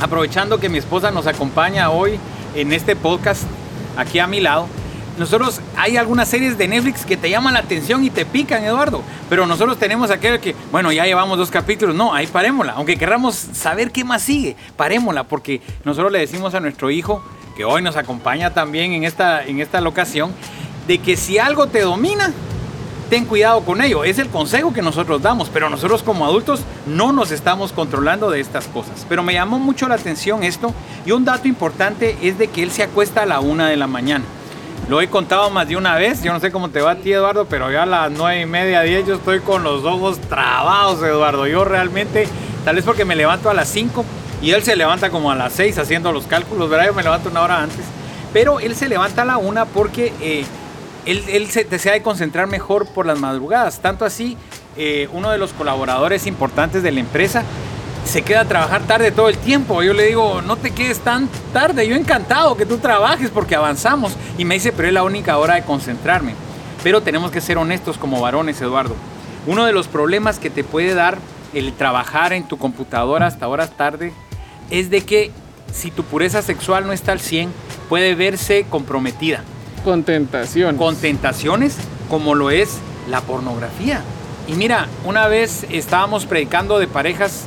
aprovechando 0.00 0.58
que 0.58 0.70
mi 0.70 0.78
esposa 0.78 1.10
nos 1.10 1.26
acompaña 1.26 1.90
hoy 1.90 2.18
en 2.54 2.72
este 2.72 2.96
podcast, 2.96 3.42
aquí 3.96 4.18
a 4.18 4.26
mi 4.26 4.40
lado, 4.40 4.66
nosotros 5.18 5.60
hay 5.76 5.96
algunas 5.96 6.28
series 6.28 6.56
de 6.56 6.68
Netflix 6.68 7.04
que 7.04 7.16
te 7.16 7.28
llaman 7.28 7.54
la 7.54 7.60
atención 7.60 8.02
y 8.04 8.10
te 8.10 8.24
pican, 8.24 8.64
Eduardo. 8.64 9.02
Pero 9.28 9.46
nosotros 9.46 9.78
tenemos 9.78 10.10
aquel 10.10 10.40
que, 10.40 10.54
bueno, 10.70 10.90
ya 10.90 11.04
llevamos 11.04 11.38
dos 11.38 11.50
capítulos. 11.50 11.94
No, 11.94 12.14
ahí 12.14 12.26
parémosla. 12.26 12.72
Aunque 12.72 12.96
querramos 12.96 13.34
saber 13.34 13.90
qué 13.90 14.04
más 14.04 14.22
sigue, 14.22 14.56
parémosla. 14.76 15.24
Porque 15.24 15.60
nosotros 15.84 16.12
le 16.12 16.18
decimos 16.20 16.54
a 16.54 16.60
nuestro 16.60 16.90
hijo, 16.90 17.22
que 17.56 17.64
hoy 17.64 17.82
nos 17.82 17.96
acompaña 17.96 18.54
también 18.54 18.92
en 18.92 19.04
esta, 19.04 19.44
en 19.44 19.60
esta 19.60 19.80
locación, 19.80 20.32
de 20.86 20.98
que 20.98 21.16
si 21.16 21.38
algo 21.38 21.66
te 21.66 21.80
domina, 21.80 22.32
ten 23.10 23.26
cuidado 23.26 23.60
con 23.60 23.82
ello. 23.82 24.04
Es 24.04 24.18
el 24.18 24.30
consejo 24.30 24.72
que 24.72 24.80
nosotros 24.80 25.20
damos, 25.20 25.50
pero 25.50 25.68
nosotros 25.68 26.02
como 26.02 26.24
adultos 26.24 26.62
no 26.86 27.12
nos 27.12 27.30
estamos 27.30 27.72
controlando 27.72 28.30
de 28.30 28.40
estas 28.40 28.66
cosas. 28.68 29.04
Pero 29.06 29.22
me 29.22 29.34
llamó 29.34 29.58
mucho 29.58 29.86
la 29.86 29.96
atención 29.96 30.42
esto 30.42 30.72
y 31.04 31.12
un 31.12 31.26
dato 31.26 31.46
importante 31.46 32.16
es 32.22 32.38
de 32.38 32.48
que 32.48 32.62
él 32.62 32.70
se 32.70 32.82
acuesta 32.82 33.22
a 33.22 33.26
la 33.26 33.40
una 33.40 33.68
de 33.68 33.76
la 33.76 33.86
mañana. 33.86 34.24
Lo 34.88 35.00
he 35.00 35.08
contado 35.08 35.48
más 35.50 35.68
de 35.68 35.76
una 35.76 35.94
vez, 35.94 36.22
yo 36.22 36.32
no 36.32 36.40
sé 36.40 36.50
cómo 36.50 36.68
te 36.68 36.80
va 36.80 36.92
a 36.92 36.96
ti 36.96 37.12
Eduardo, 37.12 37.46
pero 37.46 37.70
ya 37.70 37.84
a 37.84 37.86
las 37.86 38.10
nueve 38.10 38.40
y 38.40 38.46
media, 38.46 38.82
diez 38.82 39.06
yo 39.06 39.14
estoy 39.14 39.40
con 39.40 39.62
los 39.62 39.84
ojos 39.84 40.20
trabados 40.20 41.02
Eduardo. 41.02 41.46
Yo 41.46 41.64
realmente, 41.64 42.26
tal 42.64 42.76
vez 42.76 42.84
porque 42.84 43.04
me 43.04 43.14
levanto 43.14 43.48
a 43.48 43.54
las 43.54 43.68
5 43.68 44.04
y 44.42 44.50
él 44.50 44.62
se 44.62 44.74
levanta 44.74 45.10
como 45.10 45.30
a 45.30 45.36
las 45.36 45.52
6 45.52 45.78
haciendo 45.78 46.12
los 46.12 46.26
cálculos, 46.26 46.68
¿verdad? 46.68 46.86
Yo 46.86 46.94
me 46.94 47.02
levanto 47.04 47.30
una 47.30 47.42
hora 47.42 47.62
antes. 47.62 47.84
Pero 48.32 48.58
él 48.58 48.74
se 48.74 48.88
levanta 48.88 49.22
a 49.22 49.24
la 49.24 49.38
una 49.38 49.66
porque 49.66 50.12
eh, 50.20 50.44
él, 51.06 51.48
se 51.48 51.64
desea 51.64 51.92
de 51.92 52.02
concentrar 52.02 52.48
mejor 52.48 52.86
por 52.86 53.06
las 53.06 53.20
madrugadas. 53.20 53.80
Tanto 53.80 54.04
así, 54.04 54.36
eh, 54.76 55.08
uno 55.12 55.30
de 55.30 55.38
los 55.38 55.52
colaboradores 55.52 56.26
importantes 56.26 56.82
de 56.82 56.90
la 56.90 57.00
empresa 57.00 57.44
se 58.04 58.22
queda 58.22 58.40
a 58.40 58.44
trabajar 58.44 58.82
tarde 58.82 59.10
todo 59.10 59.28
el 59.28 59.38
tiempo. 59.38 59.82
Yo 59.82 59.94
le 59.94 60.06
digo, 60.06 60.42
no 60.42 60.56
te 60.56 60.70
quedes 60.72 61.00
tan 61.00 61.28
tarde. 61.52 61.86
Yo 61.86 61.96
encantado 61.96 62.56
que 62.56 62.66
tú 62.66 62.78
trabajes 62.78 63.30
porque 63.30 63.54
avanzamos. 63.54 64.16
Y 64.38 64.44
me 64.44 64.54
dice, 64.54 64.72
pero 64.72 64.88
es 64.88 64.94
la 64.94 65.02
única 65.02 65.38
hora 65.38 65.54
de 65.54 65.62
concentrarme. 65.62 66.34
Pero 66.82 67.00
tenemos 67.00 67.30
que 67.30 67.40
ser 67.40 67.58
honestos 67.58 67.98
como 67.98 68.20
varones, 68.20 68.60
Eduardo. 68.60 68.96
Uno 69.46 69.64
de 69.64 69.72
los 69.72 69.88
problemas 69.88 70.38
que 70.38 70.50
te 70.50 70.64
puede 70.64 70.94
dar 70.94 71.18
el 71.54 71.72
trabajar 71.72 72.32
en 72.32 72.44
tu 72.44 72.58
computadora 72.58 73.26
hasta 73.26 73.48
horas 73.48 73.76
tarde 73.76 74.12
es 74.70 74.90
de 74.90 75.02
que 75.02 75.30
si 75.72 75.90
tu 75.90 76.04
pureza 76.04 76.42
sexual 76.42 76.86
no 76.86 76.92
está 76.92 77.12
al 77.12 77.20
100, 77.20 77.52
puede 77.88 78.14
verse 78.14 78.66
comprometida. 78.68 79.42
Con 79.84 80.04
tentaciones. 80.04 80.78
Con 80.78 80.96
tentaciones 80.96 81.76
como 82.08 82.34
lo 82.34 82.50
es 82.50 82.78
la 83.08 83.20
pornografía. 83.20 84.02
Y 84.48 84.52
mira, 84.52 84.86
una 85.04 85.28
vez 85.28 85.66
estábamos 85.70 86.26
predicando 86.26 86.78
de 86.78 86.86
parejas 86.86 87.46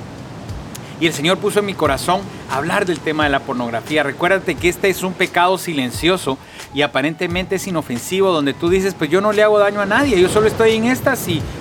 y 0.99 1.07
el 1.07 1.13
Señor 1.13 1.37
puso 1.37 1.59
en 1.59 1.65
mi 1.65 1.73
corazón 1.73 2.21
hablar 2.49 2.85
del 2.85 2.99
tema 2.99 3.25
de 3.25 3.29
la 3.29 3.39
pornografía. 3.39 4.03
Recuérdate 4.03 4.55
que 4.55 4.69
este 4.69 4.89
es 4.89 5.03
un 5.03 5.13
pecado 5.13 5.57
silencioso 5.57 6.37
y 6.73 6.81
aparentemente 6.81 7.55
es 7.55 7.67
inofensivo, 7.67 8.31
donde 8.31 8.53
tú 8.53 8.69
dices, 8.69 8.93
pues 8.93 9.09
yo 9.09 9.21
no 9.21 9.31
le 9.31 9.43
hago 9.43 9.59
daño 9.59 9.81
a 9.81 9.85
nadie, 9.85 10.19
yo 10.19 10.29
solo 10.29 10.47
estoy 10.47 10.75
en 10.75 10.85
esta, 10.85 11.15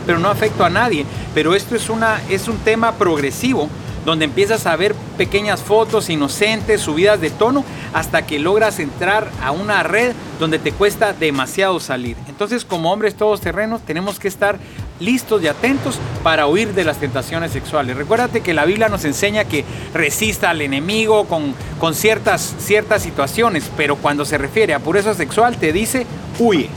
pero 0.07 0.19
no 0.19 0.29
afecto 0.29 0.65
a 0.65 0.71
nadie. 0.71 1.05
Pero 1.35 1.55
esto 1.55 1.75
es, 1.77 1.89
una, 1.89 2.21
es 2.29 2.49
un 2.49 2.59
tema 2.59 2.93
progresivo 2.93 3.69
donde 4.05 4.27
empiezas 4.27 4.67
a 4.67 4.77
ver 4.77 4.95
pequeñas 5.17 5.63
fotos 5.63 6.11
inocentes, 6.11 6.81
subidas 6.81 7.21
de 7.21 7.31
tono, 7.31 7.65
hasta 7.93 8.27
que 8.27 8.39
logras 8.39 8.79
entrar 8.79 9.31
a 9.43 9.51
una 9.51 9.83
red 9.83 10.13
donde 10.39 10.59
te 10.59 10.73
cuesta 10.73 11.13
demasiado 11.13 11.81
salir. 11.81 12.17
Entonces, 12.29 12.65
como 12.65 12.93
hombres 12.93 13.15
todos 13.15 13.41
terrenos, 13.41 13.81
tenemos 13.83 14.19
que 14.19 14.29
estar 14.29 14.59
listos 15.01 15.43
y 15.43 15.49
atentos 15.49 15.99
para 16.23 16.47
huir 16.47 16.73
de 16.75 16.85
las 16.85 16.99
tentaciones 16.99 17.53
sexuales. 17.53 17.97
Recuérdate 17.97 18.41
que 18.41 18.55
la 18.55 18.65
Biblia 18.65 18.89
nos 18.89 19.05
enseña 19.05 19.45
que 19.45 19.65
resista 19.93 20.51
al 20.51 20.61
enemigo 20.61 21.25
con, 21.27 21.55
con 21.79 21.95
ciertas, 21.95 22.55
ciertas 22.59 23.03
situaciones, 23.03 23.71
pero 23.77 23.97
cuando 23.97 24.25
se 24.25 24.39
refiere 24.39 24.75
a 24.75 24.79
pureza 24.79 25.15
sexual 25.15 25.57
te 25.57 25.73
dice, 25.73 26.07
huye. 26.39 26.69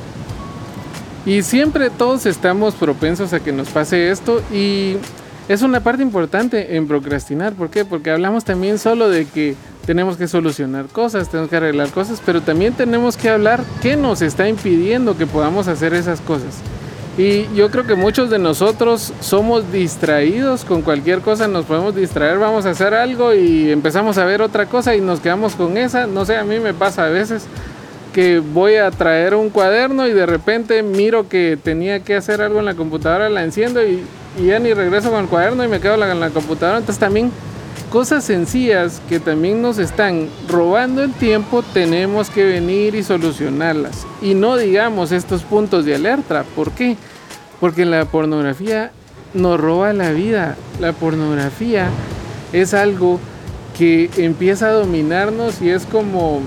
Y 1.25 1.43
siempre 1.43 1.89
todos 1.89 2.25
estamos 2.25 2.73
propensos 2.75 3.33
a 3.33 3.41
que 3.41 3.51
nos 3.51 3.67
pase 3.67 4.11
esto 4.11 4.41
y 4.51 4.95
es 5.49 5.61
una 5.61 5.81
parte 5.81 6.01
importante 6.01 6.75
en 6.75 6.87
procrastinar. 6.87 7.53
¿Por 7.53 7.69
qué? 7.69 7.85
Porque 7.85 8.11
hablamos 8.11 8.43
también 8.45 8.79
solo 8.79 9.09
de 9.09 9.25
que 9.25 9.55
tenemos 9.85 10.17
que 10.17 10.27
solucionar 10.27 10.87
cosas, 10.87 11.29
tenemos 11.29 11.49
que 11.49 11.57
arreglar 11.57 11.89
cosas, 11.89 12.21
pero 12.25 12.41
también 12.41 12.73
tenemos 12.73 13.15
que 13.15 13.29
hablar 13.29 13.63
qué 13.81 13.95
nos 13.95 14.21
está 14.21 14.49
impidiendo 14.49 15.17
que 15.17 15.25
podamos 15.25 15.67
hacer 15.69 15.93
esas 15.93 16.19
cosas. 16.19 16.55
Y 17.17 17.47
yo 17.55 17.71
creo 17.71 17.87
que 17.87 17.95
muchos 17.95 18.29
de 18.29 18.37
nosotros 18.37 19.11
somos 19.21 19.71
distraídos 19.71 20.63
con 20.63 20.83
cualquier 20.83 21.21
cosa, 21.21 21.47
nos 21.47 21.65
podemos 21.65 21.95
distraer, 21.95 22.37
vamos 22.37 22.67
a 22.67 22.69
hacer 22.69 22.93
algo 22.93 23.33
y 23.33 23.71
empezamos 23.71 24.19
a 24.19 24.25
ver 24.25 24.43
otra 24.43 24.67
cosa 24.67 24.95
y 24.95 25.01
nos 25.01 25.19
quedamos 25.19 25.55
con 25.55 25.77
esa. 25.77 26.05
No 26.05 26.25
sé, 26.25 26.37
a 26.37 26.43
mí 26.43 26.59
me 26.59 26.75
pasa 26.75 27.05
a 27.05 27.09
veces 27.09 27.47
que 28.13 28.37
voy 28.37 28.75
a 28.75 28.91
traer 28.91 29.33
un 29.33 29.49
cuaderno 29.49 30.07
y 30.07 30.13
de 30.13 30.27
repente 30.27 30.83
miro 30.83 31.27
que 31.27 31.57
tenía 31.61 32.01
que 32.01 32.15
hacer 32.15 32.41
algo 32.41 32.59
en 32.59 32.65
la 32.65 32.75
computadora, 32.75 33.29
la 33.29 33.43
enciendo 33.43 33.83
y, 33.83 34.03
ya 34.39 34.59
ni 34.59 34.71
regreso 34.75 35.09
con 35.09 35.21
el 35.21 35.27
cuaderno 35.27 35.63
y 35.63 35.67
me 35.67 35.79
quedo 35.79 35.95
en 35.95 36.19
la 36.19 36.29
computadora. 36.29 36.77
Entonces 36.77 36.99
también 36.99 37.31
cosas 37.91 38.23
sencillas 38.23 39.01
que 39.09 39.19
también 39.19 39.61
nos 39.61 39.77
están 39.77 40.29
robando 40.47 41.03
el 41.03 41.13
tiempo, 41.13 41.63
tenemos 41.73 42.29
que 42.29 42.43
venir 42.43 42.95
y 42.95 43.03
solucionarlas. 43.03 44.05
Y 44.21 44.33
no 44.33 44.57
digamos 44.57 45.11
estos 45.11 45.43
puntos 45.43 45.85
de 45.85 45.95
alerta. 45.95 46.43
¿Por 46.55 46.71
qué? 46.71 46.97
Porque 47.59 47.85
la 47.85 48.05
pornografía 48.05 48.91
nos 49.33 49.59
roba 49.59 49.93
la 49.93 50.11
vida. 50.11 50.55
La 50.79 50.93
pornografía 50.93 51.89
es 52.53 52.73
algo 52.73 53.19
que 53.77 54.09
empieza 54.17 54.67
a 54.67 54.73
dominarnos 54.73 55.61
y 55.61 55.69
es 55.69 55.85
como, 55.85 56.41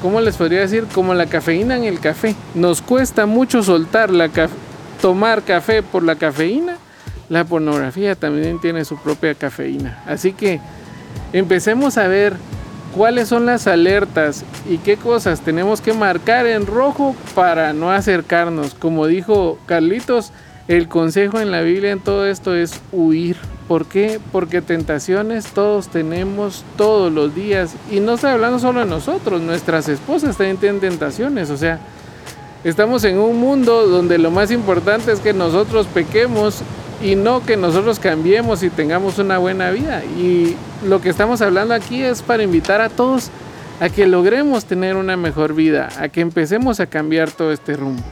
¿cómo 0.00 0.20
les 0.20 0.36
podría 0.36 0.60
decir? 0.60 0.86
Como 0.94 1.14
la 1.14 1.26
cafeína 1.26 1.76
en 1.76 1.84
el 1.84 2.00
café. 2.00 2.34
Nos 2.54 2.82
cuesta 2.82 3.26
mucho 3.26 3.62
soltar 3.62 4.10
la 4.10 4.30
tomar 5.00 5.42
café 5.42 5.82
por 5.82 6.02
la 6.02 6.16
cafeína 6.16 6.78
la 7.28 7.44
pornografía 7.44 8.14
también 8.14 8.60
tiene 8.60 8.84
su 8.84 8.96
propia 8.96 9.34
cafeína. 9.34 10.02
Así 10.06 10.32
que 10.32 10.60
empecemos 11.32 11.98
a 11.98 12.08
ver 12.08 12.34
cuáles 12.94 13.28
son 13.28 13.46
las 13.46 13.66
alertas 13.66 14.44
y 14.68 14.78
qué 14.78 14.96
cosas 14.96 15.40
tenemos 15.40 15.80
que 15.80 15.92
marcar 15.92 16.46
en 16.46 16.66
rojo 16.66 17.14
para 17.34 17.72
no 17.72 17.90
acercarnos. 17.90 18.74
Como 18.74 19.06
dijo 19.06 19.58
Carlitos, 19.66 20.32
el 20.68 20.88
consejo 20.88 21.40
en 21.40 21.50
la 21.50 21.60
Biblia 21.60 21.92
en 21.92 22.00
todo 22.00 22.26
esto 22.26 22.54
es 22.54 22.80
huir. 22.92 23.36
¿Por 23.68 23.86
qué? 23.86 24.20
Porque 24.30 24.62
tentaciones 24.62 25.46
todos 25.46 25.88
tenemos 25.88 26.64
todos 26.76 27.12
los 27.12 27.34
días. 27.34 27.74
Y 27.90 28.00
no 28.00 28.14
estoy 28.14 28.30
hablando 28.30 28.58
solo 28.60 28.80
de 28.80 28.86
nosotros, 28.86 29.40
nuestras 29.40 29.88
esposas 29.88 30.36
también 30.36 30.56
tienen 30.56 30.80
tentaciones. 30.80 31.50
O 31.50 31.56
sea, 31.56 31.80
estamos 32.64 33.04
en 33.04 33.18
un 33.18 33.38
mundo 33.38 33.86
donde 33.88 34.18
lo 34.18 34.30
más 34.30 34.50
importante 34.50 35.12
es 35.12 35.20
que 35.20 35.32
nosotros 35.32 35.86
pequemos 35.88 36.62
y 37.02 37.14
no 37.14 37.44
que 37.44 37.56
nosotros 37.56 37.98
cambiemos 37.98 38.62
y 38.62 38.70
tengamos 38.70 39.18
una 39.18 39.38
buena 39.38 39.70
vida. 39.70 40.04
Y 40.04 40.56
lo 40.84 41.00
que 41.00 41.10
estamos 41.10 41.42
hablando 41.42 41.74
aquí 41.74 42.02
es 42.02 42.22
para 42.22 42.42
invitar 42.42 42.80
a 42.80 42.88
todos 42.88 43.30
a 43.80 43.88
que 43.88 44.06
logremos 44.06 44.64
tener 44.64 44.96
una 44.96 45.16
mejor 45.16 45.54
vida, 45.54 45.88
a 45.98 46.08
que 46.08 46.20
empecemos 46.20 46.80
a 46.80 46.86
cambiar 46.86 47.30
todo 47.30 47.52
este 47.52 47.76
rumbo. 47.76 48.02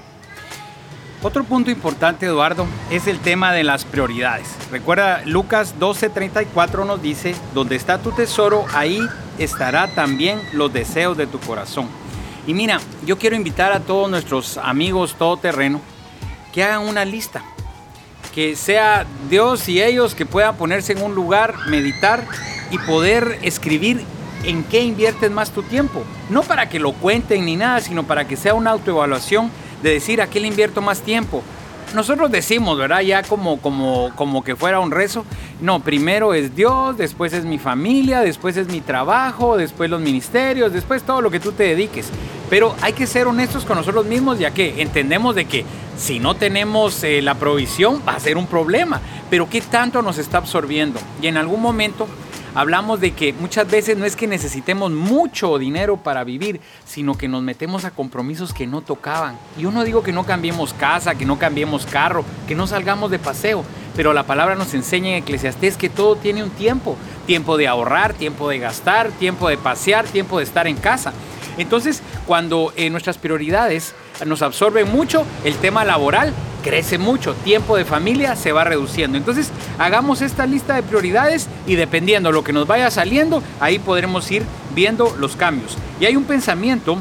Otro 1.23 1.43
punto 1.45 1.71
importante, 1.71 2.27
Eduardo, 2.27 2.67
es 2.91 3.07
el 3.07 3.19
tema 3.19 3.53
de 3.55 3.65
las 3.65 3.87
prioridades. 3.87 4.47
Recuerda, 4.71 5.23
Lucas 5.25 5.75
12:34 5.81 6.85
nos 6.85 7.01
dice, 7.01 7.35
donde 7.55 7.77
está 7.77 7.99
tu 7.99 8.13
tesoro, 8.13 8.67
ahí 8.75 9.01
estará 9.39 9.89
también 9.89 10.39
los 10.53 10.71
deseos 10.71 11.17
de 11.17 11.27
tu 11.27 11.41
corazón. 11.41 11.89
Y 12.47 12.53
mira, 12.53 12.79
yo 13.07 13.17
quiero 13.17 13.37
invitar 13.37 13.73
a 13.73 13.81
todos 13.81 14.11
nuestros 14.11 14.59
amigos 14.59 15.15
todoterreno 15.15 15.81
que 16.53 16.63
hagan 16.63 16.87
una 16.87 17.07
lista 17.07 17.43
que 18.35 18.57
sea 18.57 19.07
Dios 19.31 19.69
y 19.69 19.81
ellos 19.81 20.15
que 20.15 20.27
puedan 20.27 20.57
ponerse 20.57 20.93
en 20.93 21.03
un 21.03 21.15
lugar, 21.15 21.55
meditar 21.69 22.25
y 22.71 22.79
poder 22.79 23.39
escribir 23.43 24.03
en 24.45 24.65
qué 24.65 24.83
inviertes 24.83 25.31
más 25.31 25.51
tu 25.51 25.63
tiempo. 25.63 26.03
No 26.31 26.43
para 26.43 26.69
que 26.69 26.81
lo 26.81 26.93
cuenten 26.93 27.45
ni 27.45 27.57
nada, 27.57 27.81
sino 27.81 28.03
para 28.05 28.27
que 28.27 28.37
sea 28.37 28.55
una 28.55 28.71
autoevaluación 28.71 29.51
de 29.83 29.91
decir 29.91 30.21
a 30.21 30.27
qué 30.27 30.41
le 30.41 30.49
invierto 30.49 30.83
más 30.83 31.01
tiempo, 31.01 31.43
nosotros 31.95 32.31
decimos, 32.31 32.77
¿verdad? 32.77 33.03
Ya 33.03 33.23
como, 33.23 33.61
como, 33.61 34.11
como 34.17 34.43
que 34.43 34.57
fuera 34.57 34.81
un 34.81 34.91
rezo. 34.91 35.25
No, 35.61 35.81
primero 35.81 36.35
es 36.35 36.57
Dios, 36.57 36.97
después 36.97 37.33
es 37.33 37.45
mi 37.45 37.59
familia, 37.59 38.21
después 38.21 38.57
es 38.57 38.67
mi 38.67 38.81
trabajo, 38.81 39.57
después 39.57 39.89
los 39.89 40.01
ministerios, 40.01 40.73
después 40.73 41.05
todo 41.05 41.21
lo 41.21 41.31
que 41.31 41.39
tú 41.39 41.53
te 41.53 41.65
dediques. 41.65 42.11
Pero 42.51 42.75
hay 42.83 42.93
que 42.93 43.07
ser 43.07 43.27
honestos 43.27 43.65
con 43.65 43.77
nosotros 43.77 44.07
mismos, 44.07 44.39
ya 44.39 44.53
que 44.53 44.83
entendemos 44.83 45.35
de 45.35 45.47
que 45.47 45.65
si 45.97 46.19
no 46.19 46.35
tenemos 46.35 47.03
eh, 47.05 47.23
la 47.23 47.35
provisión 47.35 48.03
va 48.07 48.15
a 48.15 48.21
ser 48.21 48.37
un 48.37 48.47
problema. 48.47 49.01
Pero 49.31 49.49
¿qué 49.49 49.61
tanto 49.61 50.03
nos 50.03 50.19
está 50.19 50.39
absorbiendo? 50.39 51.01
Y 51.23 51.27
en 51.27 51.37
algún 51.37 51.63
momento 51.63 52.07
hablamos 52.55 53.01
de 53.01 53.13
que 53.13 53.33
muchas 53.33 53.69
veces 53.69 53.99
no 53.99 54.05
es 54.05 54.17
que 54.17 54.27
necesitemos 54.27 54.93
mucho 54.93 55.59
dinero 55.59 55.97
para 55.97 56.25
vivir, 56.25 56.61
sino 56.85 57.15
que 57.15 57.29
nos 57.29 57.43
metemos 57.43 57.85
a 57.85 57.91
compromisos 57.91 58.53
que 58.53 58.67
no 58.67 58.81
tocaban. 58.81 59.37
Yo 59.59 59.71
no 59.71 59.85
digo 59.85 60.03
que 60.03 60.13
no 60.13 60.25
cambiemos 60.25 60.73
casa, 60.75 61.17
que 61.17 61.27
no 61.27 61.39
cambiemos 61.39 61.87
carro, 61.87 62.25
que 62.47 62.55
no 62.55 62.67
salgamos 62.67 63.11
de 63.11 63.19
paseo, 63.19 63.65
pero 63.97 64.13
la 64.13 64.25
palabra 64.25 64.55
nos 64.55 64.75
enseña 64.75 65.11
en 65.11 65.23
Eclesiastés 65.23 65.77
que 65.77 65.89
todo 65.89 66.17
tiene 66.17 66.43
un 66.43 66.51
tiempo. 66.51 66.97
Tiempo 67.27 67.57
de 67.57 67.69
ahorrar, 67.69 68.13
tiempo 68.13 68.51
de 68.51 68.59
gastar, 68.59 69.11
tiempo 69.13 69.49
de 69.49 69.57
pasear, 69.57 70.07
tiempo 70.07 70.39
de 70.39 70.45
estar 70.45 70.67
en 70.67 70.77
casa. 70.77 71.13
Entonces, 71.59 72.03
cuando 72.27 72.73
eh, 72.77 72.91
nuestras 72.91 73.19
prioridades 73.19 73.95
nos 74.27 74.43
absorben 74.43 74.91
mucho, 74.91 75.25
el 75.45 75.57
tema 75.57 75.85
laboral 75.85 76.33
crece 76.63 76.97
mucho, 76.99 77.35
tiempo 77.35 77.77
de 77.77 77.85
familia 77.85 78.37
se 78.37 78.53
va 78.53 78.65
reduciendo. 78.65 79.19
Entonces, 79.19 79.51
hagamos 79.79 80.23
esta 80.23 80.47
lista 80.47 80.75
de 80.75 80.83
prioridades 80.83 81.49
y 81.67 81.75
dependiendo 81.75 82.31
de 82.31 82.35
lo 82.35 82.45
que 82.45 82.53
nos 82.53 82.67
vaya 82.67 82.91
saliendo, 82.91 83.43
ahí 83.61 83.79
podremos 83.79 84.31
ir 84.31 84.43
viendo 84.75 85.15
los 85.19 85.37
cambios. 85.37 85.77
Y 86.01 86.07
hay 86.07 86.17
un 86.17 86.25
pensamiento 86.25 86.99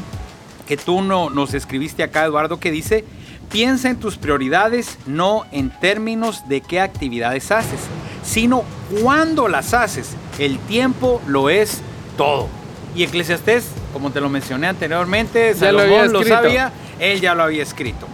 que 0.66 0.76
tú 0.76 1.02
no, 1.02 1.30
nos 1.30 1.54
escribiste 1.54 2.02
acá, 2.02 2.24
Eduardo, 2.24 2.58
que 2.58 2.70
dice, 2.70 3.04
piensa 3.50 3.88
en 3.88 3.98
tus 3.98 4.16
prioridades 4.16 4.98
no 5.06 5.44
en 5.52 5.70
términos 5.70 6.48
de 6.48 6.60
qué 6.60 6.80
actividades 6.80 7.50
haces, 7.50 7.80
sino 8.22 8.64
cuándo 9.00 9.48
las 9.48 9.74
haces. 9.74 10.10
El 10.38 10.58
tiempo 10.58 11.20
lo 11.26 11.50
es 11.50 11.80
todo. 12.16 12.48
Y 12.94 13.02
Eclesiastés, 13.02 13.66
como 13.94 14.10
te 14.10 14.20
lo 14.20 14.28
mencioné 14.28 14.66
anteriormente, 14.66 15.54
Salomón 15.54 16.12
lo 16.12 16.24
sabía, 16.24 16.72
él 16.98 17.20
ya 17.20 17.34
lo 17.34 17.44
había 17.44 17.62
escrito. 17.62 18.06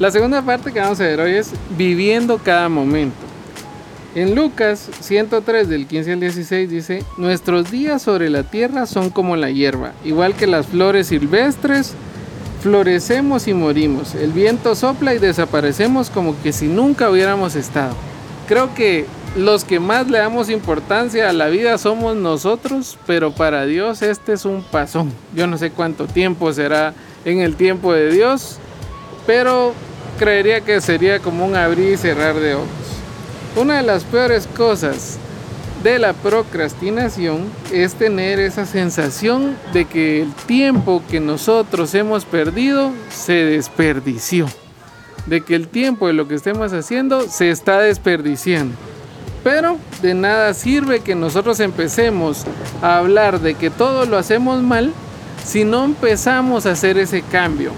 La 0.00 0.10
segunda 0.10 0.42
parte 0.42 0.72
que 0.72 0.80
vamos 0.80 1.00
a 1.00 1.04
ver 1.04 1.20
hoy 1.20 1.36
es 1.36 1.52
viviendo 1.78 2.38
cada 2.38 2.68
momento. 2.68 3.16
En 4.16 4.34
Lucas 4.34 4.90
103 4.98 5.68
del 5.68 5.86
15 5.86 6.12
al 6.12 6.20
16 6.20 6.68
dice, 6.68 7.04
nuestros 7.16 7.70
días 7.70 8.02
sobre 8.02 8.28
la 8.30 8.42
tierra 8.42 8.86
son 8.86 9.10
como 9.10 9.36
la 9.36 9.50
hierba, 9.50 9.92
igual 10.04 10.34
que 10.34 10.48
las 10.48 10.66
flores 10.66 11.06
silvestres, 11.06 11.94
florecemos 12.60 13.46
y 13.46 13.54
morimos, 13.54 14.16
el 14.16 14.32
viento 14.32 14.74
sopla 14.74 15.14
y 15.14 15.18
desaparecemos 15.18 16.10
como 16.10 16.34
que 16.42 16.52
si 16.52 16.66
nunca 16.66 17.08
hubiéramos 17.08 17.54
estado. 17.54 17.94
Creo 18.48 18.74
que 18.74 19.06
los 19.36 19.64
que 19.64 19.78
más 19.78 20.08
le 20.08 20.18
damos 20.18 20.50
importancia 20.50 21.28
a 21.28 21.32
la 21.32 21.48
vida 21.48 21.78
somos 21.78 22.16
nosotros, 22.16 22.98
pero 23.06 23.32
para 23.32 23.64
Dios 23.64 24.02
este 24.02 24.32
es 24.32 24.44
un 24.44 24.62
pasón. 24.62 25.12
Yo 25.34 25.46
no 25.46 25.56
sé 25.56 25.70
cuánto 25.70 26.06
tiempo 26.06 26.52
será 26.52 26.94
en 27.24 27.40
el 27.40 27.54
tiempo 27.54 27.92
de 27.92 28.10
Dios, 28.10 28.58
pero 29.26 29.72
creería 30.18 30.60
que 30.62 30.80
sería 30.80 31.20
como 31.20 31.46
un 31.46 31.54
abrir 31.54 31.92
y 31.92 31.96
cerrar 31.96 32.34
de 32.34 32.54
ojos. 32.54 32.68
Una 33.56 33.76
de 33.76 33.82
las 33.82 34.04
peores 34.04 34.48
cosas 34.48 35.18
de 35.84 35.98
la 35.98 36.12
procrastinación 36.12 37.44
es 37.72 37.94
tener 37.94 38.38
esa 38.40 38.66
sensación 38.66 39.56
de 39.72 39.84
que 39.84 40.22
el 40.22 40.32
tiempo 40.34 41.02
que 41.08 41.20
nosotros 41.20 41.94
hemos 41.94 42.24
perdido 42.24 42.90
se 43.10 43.32
desperdició. 43.32 44.46
De 45.26 45.40
que 45.42 45.54
el 45.54 45.68
tiempo 45.68 46.06
de 46.06 46.14
lo 46.14 46.26
que 46.26 46.34
estemos 46.34 46.72
haciendo 46.72 47.28
se 47.28 47.50
está 47.50 47.78
desperdiciando. 47.80 48.74
Pero 49.42 49.78
de 50.02 50.14
nada 50.14 50.52
sirve 50.54 51.00
que 51.00 51.14
nosotros 51.14 51.60
empecemos 51.60 52.44
a 52.82 52.98
hablar 52.98 53.40
de 53.40 53.54
que 53.54 53.70
todo 53.70 54.04
lo 54.06 54.18
hacemos 54.18 54.62
mal 54.62 54.92
si 55.44 55.64
no 55.64 55.84
empezamos 55.84 56.66
a 56.66 56.72
hacer 56.72 56.98
ese 56.98 57.22
cambio. 57.22 57.72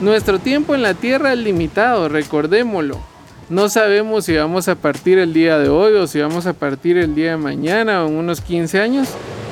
Nuestro 0.00 0.38
tiempo 0.38 0.74
en 0.74 0.82
la 0.82 0.94
tierra 0.94 1.32
es 1.32 1.38
limitado, 1.38 2.08
recordémoslo. 2.08 3.00
No 3.48 3.68
sabemos 3.68 4.26
si 4.26 4.36
vamos 4.36 4.68
a 4.68 4.74
partir 4.74 5.18
el 5.18 5.32
día 5.32 5.58
de 5.58 5.68
hoy 5.68 5.94
o 5.94 6.06
si 6.06 6.20
vamos 6.20 6.46
a 6.46 6.52
partir 6.52 6.98
el 6.98 7.14
día 7.14 7.32
de 7.32 7.36
mañana 7.36 8.04
o 8.04 8.08
en 8.08 8.14
unos 8.14 8.40
15 8.40 8.80
años. 8.80 9.08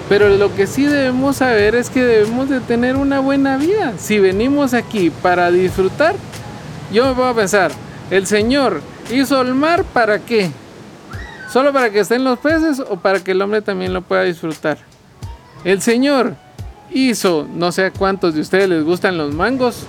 Pero 0.08 0.28
lo 0.28 0.54
que 0.54 0.68
sí 0.68 0.84
debemos 0.84 1.36
saber 1.36 1.74
es 1.74 1.90
que 1.90 2.04
debemos 2.04 2.48
de 2.48 2.60
tener 2.60 2.94
una 2.94 3.18
buena 3.18 3.56
vida. 3.56 3.94
Si 3.98 4.20
venimos 4.20 4.72
aquí 4.72 5.10
para 5.10 5.50
disfrutar, 5.50 6.14
yo 6.92 7.06
me 7.06 7.12
voy 7.12 7.30
a 7.30 7.34
pensar, 7.34 7.72
el 8.10 8.26
Señor 8.26 8.82
hizo 9.10 9.40
el 9.40 9.54
mar 9.54 9.82
para 9.92 10.20
qué? 10.20 10.50
¿Solo 11.52 11.72
para 11.72 11.90
que 11.90 12.00
estén 12.00 12.24
los 12.24 12.38
peces 12.38 12.80
o 12.80 12.96
para 12.96 13.22
que 13.22 13.30
el 13.30 13.40
hombre 13.40 13.62
también 13.62 13.92
lo 13.92 14.02
pueda 14.02 14.22
disfrutar? 14.22 14.78
El 15.64 15.80
Señor 15.80 16.34
hizo, 16.92 17.46
no 17.54 17.72
sé 17.72 17.86
a 17.86 17.90
cuántos 17.90 18.34
de 18.34 18.40
ustedes 18.40 18.68
les 18.68 18.84
gustan 18.84 19.16
los 19.16 19.34
mangos, 19.34 19.84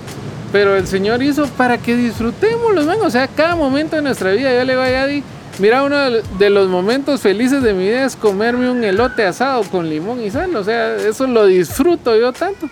pero 0.52 0.76
el 0.76 0.88
Señor 0.88 1.22
hizo 1.24 1.46
para 1.48 1.78
que 1.78 1.96
disfrutemos 1.96 2.74
los 2.74 2.86
mangos. 2.86 3.08
O 3.08 3.12
sea, 3.12 3.28
cada 3.28 3.56
momento 3.56 3.96
de 3.96 4.02
nuestra 4.02 4.32
vida, 4.32 4.54
yo 4.54 4.64
le 4.64 4.76
voy 4.76 4.90
a 4.90 5.04
Adi, 5.04 5.24
mira, 5.60 5.84
uno 5.84 5.98
de 5.98 6.50
los 6.50 6.68
momentos 6.70 7.22
felices 7.22 7.62
de 7.64 7.74
mi 7.74 7.86
vida 7.86 8.06
es 8.06 8.16
comerme 8.16 8.70
un 8.70 8.84
elote 8.84 9.26
asado 9.26 9.64
con 9.64 9.90
limón 9.90 10.22
y 10.22 10.32
sal. 10.32 10.56
O 10.56 10.64
sea, 10.64 10.96
eso 10.96 11.28
lo 11.28 11.46
disfruto 11.46 12.16
yo 12.16 12.32
tanto. 12.34 12.70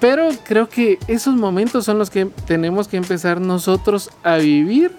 Pero 0.00 0.28
creo 0.44 0.68
que 0.68 0.98
esos 1.06 1.34
momentos 1.34 1.84
son 1.84 1.98
los 1.98 2.10
que 2.10 2.26
tenemos 2.46 2.88
que 2.88 2.96
empezar 2.96 3.40
nosotros 3.40 4.10
a 4.22 4.36
vivir 4.36 4.92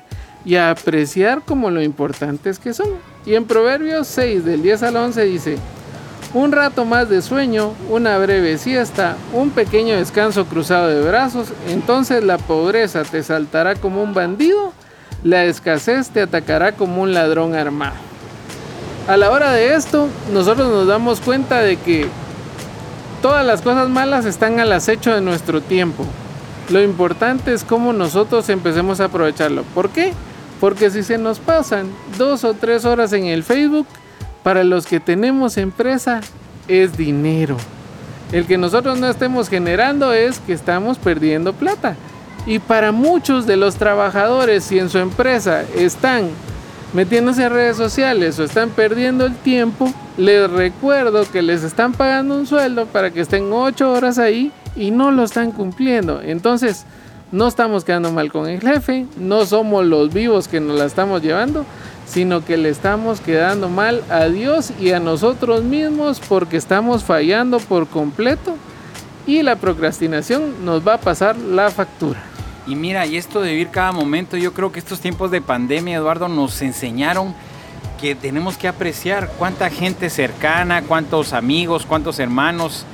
y 0.45 0.55
a 0.55 0.71
apreciar 0.71 1.41
como 1.43 1.69
lo 1.69 1.81
importantes 1.81 2.59
que 2.59 2.73
son. 2.73 2.89
Y 3.25 3.35
en 3.35 3.45
Proverbios 3.45 4.07
6 4.07 4.45
del 4.45 4.61
10 4.61 4.83
al 4.83 4.95
11 4.95 5.23
dice, 5.25 5.57
un 6.33 6.51
rato 6.51 6.85
más 6.85 7.09
de 7.09 7.21
sueño, 7.21 7.73
una 7.89 8.17
breve 8.17 8.57
siesta, 8.57 9.15
un 9.33 9.49
pequeño 9.49 9.95
descanso 9.95 10.45
cruzado 10.45 10.87
de 10.87 11.01
brazos, 11.01 11.49
entonces 11.69 12.23
la 12.23 12.37
pobreza 12.37 13.03
te 13.03 13.23
saltará 13.23 13.75
como 13.75 14.03
un 14.03 14.13
bandido, 14.13 14.73
la 15.23 15.45
escasez 15.45 16.09
te 16.09 16.21
atacará 16.21 16.73
como 16.73 17.01
un 17.01 17.13
ladrón 17.13 17.55
armado. 17.55 17.95
A 19.07 19.15
la 19.15 19.31
hora 19.31 19.51
de 19.51 19.73
esto, 19.73 20.09
nosotros 20.33 20.69
nos 20.69 20.85
damos 20.85 21.21
cuenta 21.21 21.61
de 21.61 21.77
que 21.77 22.07
todas 23.21 23.45
las 23.45 23.61
cosas 23.61 23.89
malas 23.89 24.25
están 24.25 24.59
al 24.59 24.71
acecho 24.73 25.13
de 25.13 25.21
nuestro 25.21 25.61
tiempo. 25.61 26.05
Lo 26.69 26.81
importante 26.81 27.53
es 27.53 27.63
cómo 27.63 27.93
nosotros 27.93 28.49
empecemos 28.49 28.99
a 28.99 29.05
aprovecharlo. 29.05 29.63
¿Por 29.73 29.89
qué? 29.89 30.13
Porque 30.59 30.89
si 30.89 31.03
se 31.03 31.17
nos 31.17 31.39
pasan 31.39 31.87
dos 32.17 32.43
o 32.43 32.53
tres 32.53 32.85
horas 32.85 33.13
en 33.13 33.25
el 33.25 33.43
Facebook, 33.43 33.87
para 34.43 34.63
los 34.63 34.87
que 34.87 34.99
tenemos 34.99 35.57
empresa 35.57 36.21
es 36.67 36.97
dinero. 36.97 37.57
El 38.31 38.45
que 38.45 38.57
nosotros 38.57 38.99
no 38.99 39.09
estemos 39.09 39.49
generando 39.49 40.13
es 40.13 40.39
que 40.39 40.53
estamos 40.53 40.97
perdiendo 40.97 41.53
plata. 41.53 41.95
Y 42.45 42.59
para 42.59 42.91
muchos 42.91 43.45
de 43.45 43.57
los 43.57 43.75
trabajadores, 43.75 44.63
si 44.63 44.79
en 44.79 44.89
su 44.89 44.97
empresa 44.99 45.63
están 45.75 46.29
metiéndose 46.93 47.43
en 47.43 47.51
redes 47.51 47.77
sociales 47.77 48.39
o 48.39 48.43
están 48.43 48.69
perdiendo 48.69 49.25
el 49.25 49.35
tiempo, 49.35 49.93
les 50.17 50.49
recuerdo 50.49 51.29
que 51.29 51.41
les 51.41 51.63
están 51.63 51.93
pagando 51.93 52.35
un 52.35 52.47
sueldo 52.47 52.85
para 52.85 53.11
que 53.11 53.21
estén 53.21 53.51
8 53.51 53.91
horas 53.91 54.17
ahí 54.17 54.51
y 54.75 54.91
no 54.91 55.11
lo 55.11 55.23
están 55.23 55.51
cumpliendo. 55.51 56.21
Entonces, 56.21 56.85
no 57.31 57.47
estamos 57.47 57.83
quedando 57.83 58.11
mal 58.11 58.31
con 58.31 58.47
el 58.47 58.61
jefe, 58.61 59.05
no 59.17 59.45
somos 59.45 59.85
los 59.85 60.13
vivos 60.13 60.47
que 60.47 60.59
nos 60.59 60.77
la 60.77 60.85
estamos 60.85 61.21
llevando, 61.21 61.65
sino 62.05 62.45
que 62.45 62.57
le 62.57 62.69
estamos 62.69 63.19
quedando 63.19 63.69
mal 63.69 64.03
a 64.09 64.25
Dios 64.25 64.71
y 64.79 64.91
a 64.91 64.99
nosotros 64.99 65.63
mismos 65.63 66.21
porque 66.27 66.57
estamos 66.57 67.03
fallando 67.03 67.59
por 67.59 67.87
completo 67.87 68.55
y 69.25 69.43
la 69.43 69.57
procrastinación 69.57 70.65
nos 70.65 70.87
va 70.87 70.95
a 70.95 70.99
pasar 70.99 71.37
la 71.37 71.69
factura. 71.69 72.23
Y 72.65 72.75
mira, 72.75 73.05
y 73.05 73.17
esto 73.17 73.41
de 73.41 73.51
vivir 73.51 73.69
cada 73.69 73.91
momento, 73.91 74.37
yo 74.37 74.53
creo 74.53 74.71
que 74.71 74.79
estos 74.79 74.99
tiempos 74.99 75.31
de 75.31 75.41
pandemia, 75.41 75.97
Eduardo, 75.97 76.27
nos 76.27 76.61
enseñaron 76.61 77.33
que 77.99 78.15
tenemos 78.15 78.57
que 78.57 78.67
apreciar 78.67 79.29
cuánta 79.37 79.69
gente 79.69 80.09
cercana, 80.09 80.81
cuántos 80.83 81.33
amigos, 81.33 81.85
cuántos 81.85 82.19
hermanos 82.19 82.85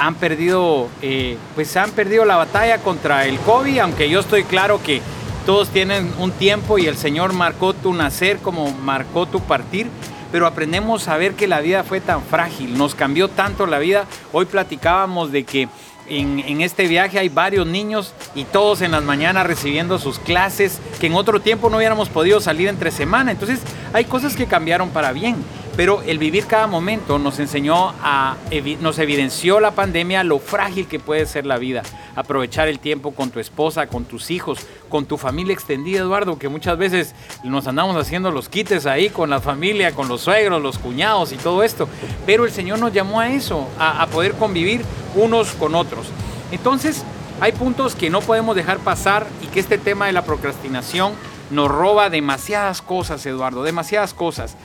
han 0.00 0.14
perdido, 0.14 0.88
eh, 1.02 1.36
pues 1.54 1.76
han 1.76 1.90
perdido 1.90 2.24
la 2.24 2.36
batalla 2.36 2.78
contra 2.78 3.26
el 3.26 3.38
COVID, 3.40 3.80
aunque 3.80 4.08
yo 4.08 4.20
estoy 4.20 4.44
claro 4.44 4.82
que 4.82 5.02
todos 5.44 5.68
tienen 5.68 6.10
un 6.18 6.32
tiempo 6.32 6.78
y 6.78 6.86
el 6.86 6.96
Señor 6.96 7.34
marcó 7.34 7.74
tu 7.74 7.92
nacer 7.92 8.38
como 8.38 8.72
marcó 8.72 9.26
tu 9.26 9.40
partir, 9.40 9.88
pero 10.32 10.46
aprendemos 10.46 11.06
a 11.08 11.18
ver 11.18 11.34
que 11.34 11.46
la 11.46 11.60
vida 11.60 11.84
fue 11.84 12.00
tan 12.00 12.22
frágil, 12.22 12.78
nos 12.78 12.94
cambió 12.94 13.28
tanto 13.28 13.66
la 13.66 13.78
vida. 13.78 14.06
Hoy 14.32 14.46
platicábamos 14.46 15.32
de 15.32 15.44
que 15.44 15.68
en, 16.08 16.62
este 16.62 16.88
viaje 16.88 17.18
hay 17.18 17.28
varios 17.28 17.66
niños 17.66 18.14
y 18.34 18.44
todos 18.44 18.80
en 18.80 18.92
las 18.92 19.04
mañanas 19.04 19.46
recibiendo 19.46 19.98
sus 19.98 20.18
clases, 20.18 20.80
que 20.98 21.08
en 21.08 21.14
otro 21.14 21.40
tiempo 21.40 21.68
no 21.68 21.76
hubiéramos 21.76 22.08
podido 22.08 22.40
salir 22.40 22.68
entre 22.68 22.90
semana. 22.90 23.32
Entonces 23.32 23.60
hay 23.92 24.06
cosas 24.06 24.34
que 24.34 24.46
cambiaron 24.46 24.88
para 24.88 25.12
bien. 25.12 25.36
Pero 25.76 26.02
el 26.02 26.18
vivir 26.18 26.46
cada 26.46 26.66
momento 26.66 27.18
nos 27.18 27.38
enseñó 27.38 27.94
a, 28.02 28.36
nos 28.80 28.98
evidenció 28.98 29.60
la 29.60 29.70
pandemia 29.70 30.24
lo 30.24 30.38
frágil 30.38 30.86
que 30.86 30.98
puede 30.98 31.26
ser 31.26 31.46
la 31.46 31.58
vida. 31.58 31.82
Aprovechar 32.16 32.68
el 32.68 32.80
tiempo 32.80 33.12
con 33.12 33.30
tu 33.30 33.40
esposa, 33.40 33.86
con 33.86 34.04
tus 34.04 34.30
hijos, 34.30 34.58
con 34.88 35.06
tu 35.06 35.16
familia 35.16 35.54
extendida, 35.54 36.00
Eduardo, 36.00 36.38
que 36.38 36.48
muchas 36.48 36.76
veces 36.76 37.14
nos 37.44 37.66
andamos 37.66 37.96
haciendo 37.96 38.30
los 38.30 38.48
quites 38.48 38.84
ahí 38.86 39.10
con 39.10 39.30
la 39.30 39.40
familia, 39.40 39.92
con 39.92 40.08
los 40.08 40.22
suegros, 40.22 40.60
los 40.60 40.78
cuñados 40.78 41.32
y 41.32 41.36
todo 41.36 41.62
esto. 41.62 41.88
Pero 42.26 42.44
el 42.44 42.50
Señor 42.50 42.78
nos 42.78 42.92
llamó 42.92 43.20
a 43.20 43.30
eso, 43.30 43.68
a, 43.78 44.02
a 44.02 44.06
poder 44.08 44.32
convivir 44.32 44.82
unos 45.14 45.52
con 45.52 45.74
otros. 45.74 46.08
Entonces, 46.52 47.04
hay 47.40 47.52
puntos 47.52 47.94
que 47.94 48.10
no 48.10 48.20
podemos 48.20 48.54
dejar 48.54 48.80
pasar 48.80 49.26
y 49.42 49.46
que 49.46 49.60
este 49.60 49.78
tema 49.78 50.06
de 50.06 50.12
la 50.12 50.24
procrastinación 50.24 51.14
nos 51.50 51.68
roba 51.70 52.10
demasiadas 52.10 52.82
cosas, 52.82 53.24
Eduardo, 53.26 53.62
demasiadas 53.62 54.14
cosas. 54.14 54.56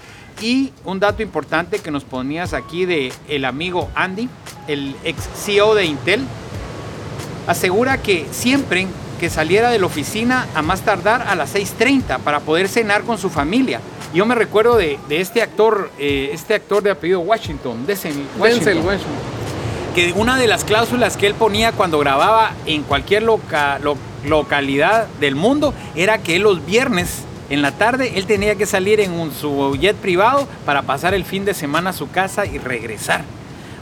Y 0.41 0.73
un 0.83 0.99
dato 0.99 1.23
importante 1.23 1.79
que 1.79 1.91
nos 1.91 2.03
ponías 2.03 2.53
aquí 2.53 2.85
de 2.85 3.13
el 3.27 3.45
amigo 3.45 3.89
Andy, 3.95 4.29
el 4.67 4.95
ex 5.03 5.29
CEO 5.35 5.75
de 5.75 5.85
Intel, 5.85 6.23
asegura 7.47 8.01
que 8.01 8.27
siempre 8.31 8.87
que 9.19 9.29
saliera 9.29 9.69
de 9.69 9.79
la 9.79 9.85
oficina 9.85 10.47
a 10.55 10.61
más 10.61 10.81
tardar 10.81 11.21
a 11.27 11.35
las 11.35 11.55
6.30 11.55 12.19
para 12.19 12.41
poder 12.41 12.67
cenar 12.67 13.03
con 13.03 13.17
su 13.17 13.29
familia. 13.29 13.79
Yo 14.13 14.25
me 14.25 14.35
recuerdo 14.35 14.77
de, 14.77 14.99
este 15.09 15.41
actor, 15.41 15.89
eh, 15.99 16.29
este 16.33 16.53
actor 16.55 16.83
de 16.83 16.91
apellido 16.91 17.21
Washington, 17.21 17.85
Denzel 17.85 18.25
Washington, 18.37 18.85
Washington, 18.85 19.13
que 19.93 20.13
una 20.13 20.37
de 20.37 20.47
las 20.47 20.63
cláusulas 20.63 21.17
que 21.17 21.27
él 21.27 21.33
ponía 21.33 21.71
cuando 21.71 21.99
grababa 21.99 22.51
en 22.65 22.83
cualquier 22.83 23.23
localidad 23.23 25.07
del 25.19 25.35
mundo 25.35 25.73
era 25.95 26.17
que 26.17 26.35
él 26.35 26.43
los 26.43 26.65
viernes 26.65 27.23
en 27.49 27.61
la 27.61 27.71
tarde 27.71 28.13
él 28.15 28.25
tenía 28.25 28.55
que 28.55 28.65
salir 28.65 28.99
en 28.99 29.11
un, 29.11 29.31
su 29.31 29.75
jet 29.79 29.95
privado 29.95 30.47
para 30.65 30.81
pasar 30.81 31.13
el 31.13 31.25
fin 31.25 31.45
de 31.45 31.53
semana 31.53 31.91
a 31.91 31.93
su 31.93 32.09
casa 32.09 32.45
y 32.45 32.57
regresar. 32.57 33.23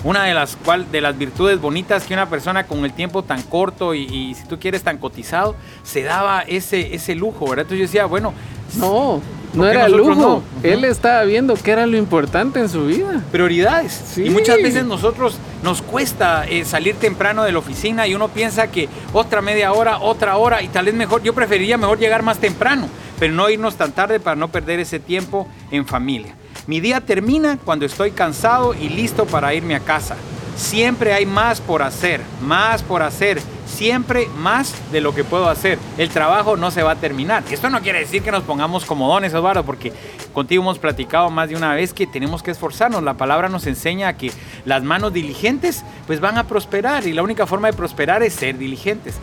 Una 0.03 0.25
de 0.25 0.33
las, 0.33 0.57
cual, 0.57 0.91
de 0.91 0.99
las 0.99 1.17
virtudes 1.17 1.61
bonitas 1.61 2.03
que 2.03 2.13
una 2.13 2.29
persona 2.29 2.65
con 2.65 2.83
el 2.83 2.91
tiempo 2.91 3.23
tan 3.23 3.41
corto 3.41 3.93
y, 3.93 4.35
si 4.35 4.45
tú 4.47 4.59
quieres 4.59 4.83
tan 4.83 4.97
cotizado, 4.97 5.55
se 5.83 6.03
daba 6.03 6.41
ese, 6.41 6.93
ese 6.93 7.15
lujo, 7.15 7.47
¿verdad? 7.47 7.63
Entonces 7.63 7.79
yo 7.79 7.85
decía, 7.85 8.05
bueno... 8.05 8.33
No, 8.75 9.21
no 9.53 9.67
era 9.67 9.87
lujo. 9.87 10.43
Él 10.61 10.83
estaba 10.83 11.23
viendo 11.23 11.53
qué 11.55 11.71
era 11.71 11.85
lo 11.85 11.95
importante 11.95 12.59
en 12.59 12.67
su 12.67 12.87
vida. 12.87 13.23
Prioridades. 13.31 14.17
Y 14.17 14.29
muchas 14.29 14.57
veces 14.57 14.83
nosotros 14.83 15.37
nos 15.61 15.81
cuesta 15.81 16.45
eh, 16.49 16.65
salir 16.65 16.95
temprano 16.95 17.43
de 17.43 17.51
la 17.51 17.59
oficina 17.59 18.07
y 18.07 18.15
uno 18.15 18.27
piensa 18.29 18.67
que 18.67 18.89
otra 19.13 19.41
media 19.41 19.71
hora, 19.71 19.99
otra 19.99 20.37
hora 20.37 20.61
y 20.61 20.67
tal 20.67 20.85
vez 20.85 20.95
mejor, 20.95 21.23
yo 21.23 21.33
preferiría 21.33 21.77
mejor 21.77 21.99
llegar 21.99 22.23
más 22.23 22.39
temprano 22.39 22.89
pero 23.23 23.35
no 23.35 23.49
irnos 23.49 23.77
tan 23.77 23.93
tarde 23.93 24.19
para 24.19 24.35
no 24.35 24.49
perder 24.49 24.81
ese 24.81 24.99
tiempo 24.99 25.47
en 25.71 25.87
familia. 25.87 26.35
Mi 26.67 26.81
día 26.81 26.99
termina 26.99 27.57
cuando 27.57 27.85
estoy 27.85 28.11
cansado 28.11 28.73
y 28.73 28.89
listo 28.89 29.25
para 29.25 29.53
irme 29.53 29.75
a 29.75 29.79
casa. 29.79 30.17
Siempre 30.57 31.13
hay 31.13 31.25
más 31.25 31.61
por 31.61 31.83
hacer, 31.83 32.19
más 32.41 32.83
por 32.83 33.01
hacer, 33.01 33.41
siempre 33.65 34.27
más 34.39 34.75
de 34.91 34.99
lo 34.99 35.15
que 35.15 35.23
puedo 35.23 35.47
hacer. 35.47 35.79
El 35.97 36.09
trabajo 36.09 36.57
no 36.57 36.69
se 36.69 36.83
va 36.83 36.91
a 36.91 36.95
terminar. 36.97 37.45
Esto 37.49 37.69
no 37.69 37.79
quiere 37.79 37.99
decir 37.99 38.23
que 38.23 38.31
nos 38.33 38.43
pongamos 38.43 38.83
como 38.83 39.07
dones, 39.07 39.33
Eduardo, 39.33 39.63
porque 39.63 39.93
contigo 40.33 40.61
hemos 40.61 40.77
platicado 40.77 41.29
más 41.29 41.47
de 41.47 41.55
una 41.55 41.73
vez 41.73 41.93
que 41.93 42.05
tenemos 42.05 42.43
que 42.43 42.51
esforzarnos. 42.51 43.03
La 43.03 43.13
palabra 43.13 43.47
nos 43.47 43.65
enseña 43.67 44.17
que 44.17 44.33
las 44.65 44.83
manos 44.83 45.13
diligentes 45.13 45.85
pues 46.07 46.19
van 46.19 46.37
a 46.37 46.43
prosperar 46.43 47.07
y 47.07 47.13
la 47.13 47.23
única 47.23 47.47
forma 47.47 47.69
de 47.69 47.73
prosperar 47.77 48.21
es 48.21 48.33
ser 48.33 48.57
diligentes. 48.57 49.15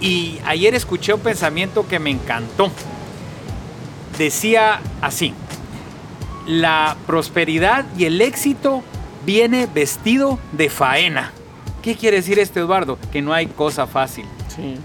Y 0.00 0.40
ayer 0.44 0.74
escuché 0.74 1.14
un 1.14 1.20
pensamiento 1.20 1.86
que 1.86 2.00
me 2.00 2.10
encantó 2.10 2.72
decía 4.18 4.80
así, 5.00 5.34
la 6.46 6.96
prosperidad 7.06 7.84
y 7.96 8.04
el 8.04 8.20
éxito 8.20 8.82
viene 9.24 9.68
vestido 9.72 10.38
de 10.52 10.68
faena. 10.68 11.32
¿Qué 11.82 11.96
quiere 11.96 12.18
decir 12.18 12.38
esto, 12.38 12.60
Eduardo? 12.60 12.98
Que 13.12 13.22
no 13.22 13.32
hay 13.32 13.46
cosa 13.46 13.86
fácil. 13.86 14.24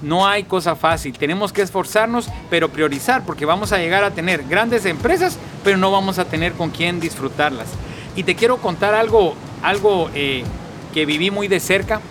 No 0.01 0.27
hay 0.27 0.43
cosa 0.43 0.75
fácil. 0.75 1.17
Tenemos 1.17 1.53
que 1.53 1.61
esforzarnos, 1.61 2.29
pero 2.49 2.69
priorizar, 2.69 3.23
porque 3.23 3.45
vamos 3.45 3.71
a 3.71 3.77
llegar 3.77 4.03
a 4.03 4.11
tener 4.11 4.43
grandes 4.45 4.85
empresas, 4.85 5.37
pero 5.63 5.77
no 5.77 5.91
vamos 5.91 6.19
a 6.19 6.25
tener 6.25 6.53
con 6.53 6.71
quién 6.71 6.99
disfrutarlas. 6.99 7.67
Y 8.15 8.23
te 8.23 8.35
quiero 8.35 8.57
contar 8.57 8.95
algo, 8.95 9.35
algo 9.61 10.09
eh, 10.13 10.43
que 10.93 11.05
viví 11.05 11.31
muy 11.31 11.47
de 11.47 11.59
cerca. 11.59 12.01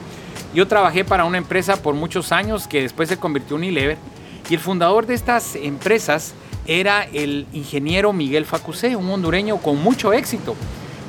Yo 0.54 0.68
trabajé 0.68 1.04
para 1.04 1.24
una 1.24 1.38
empresa 1.38 1.83
por 1.83 1.94
muchos 1.94 2.33
años 2.33 2.66
que 2.66 2.83
después 2.83 3.09
se 3.09 3.18
convirtió 3.18 3.57
en 3.57 3.62
Unilever. 3.62 3.98
Y 4.48 4.54
el 4.54 4.61
fundador 4.61 5.07
de 5.07 5.14
estas 5.14 5.57
empresas 5.57 6.35
era 6.68 7.09
el 7.14 7.46
ingeniero 7.54 8.12
Miguel 8.12 8.44
Facusé, 8.44 8.94
un 8.94 9.11
hondureño 9.11 9.57
con 9.57 9.83
mucho 9.83 10.12
éxito, 10.12 10.54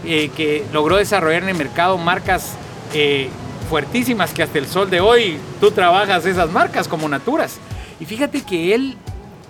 eh, 0.06 0.32
que 0.36 0.64
logró 0.72 0.96
desarrollar 0.96 1.44
en 1.44 1.50
el 1.50 1.58
mercado 1.58 1.98
marcas 1.98 2.54
eh, 2.94 3.30
fuertísimas 3.70 4.34
que 4.34 4.42
hasta 4.42 4.58
el 4.58 4.66
sol 4.66 4.90
de 4.90 5.02
hoy 5.02 5.38
tú 5.60 5.72
trabajas 5.72 6.26
esas 6.26 6.50
marcas 6.50 6.88
como 6.88 7.10
Naturas. 7.10 7.58
Y 8.00 8.06
fíjate 8.06 8.42
que 8.42 8.74
él 8.74 8.96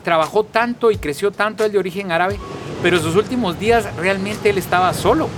trabajó 0.04 0.44
tanto 0.44 0.90
y 0.90 0.98
creció 0.98 1.30
tanto, 1.30 1.64
él 1.64 1.72
de 1.72 1.78
origen 1.78 2.12
árabe, 2.12 2.40
pero 2.82 2.98
en 2.98 3.04
sus 3.04 3.16
últimos 3.16 3.60
días 3.60 3.88
realmente 3.96 4.50
él 4.50 4.58
estaba 4.58 4.92
solo 4.96 5.30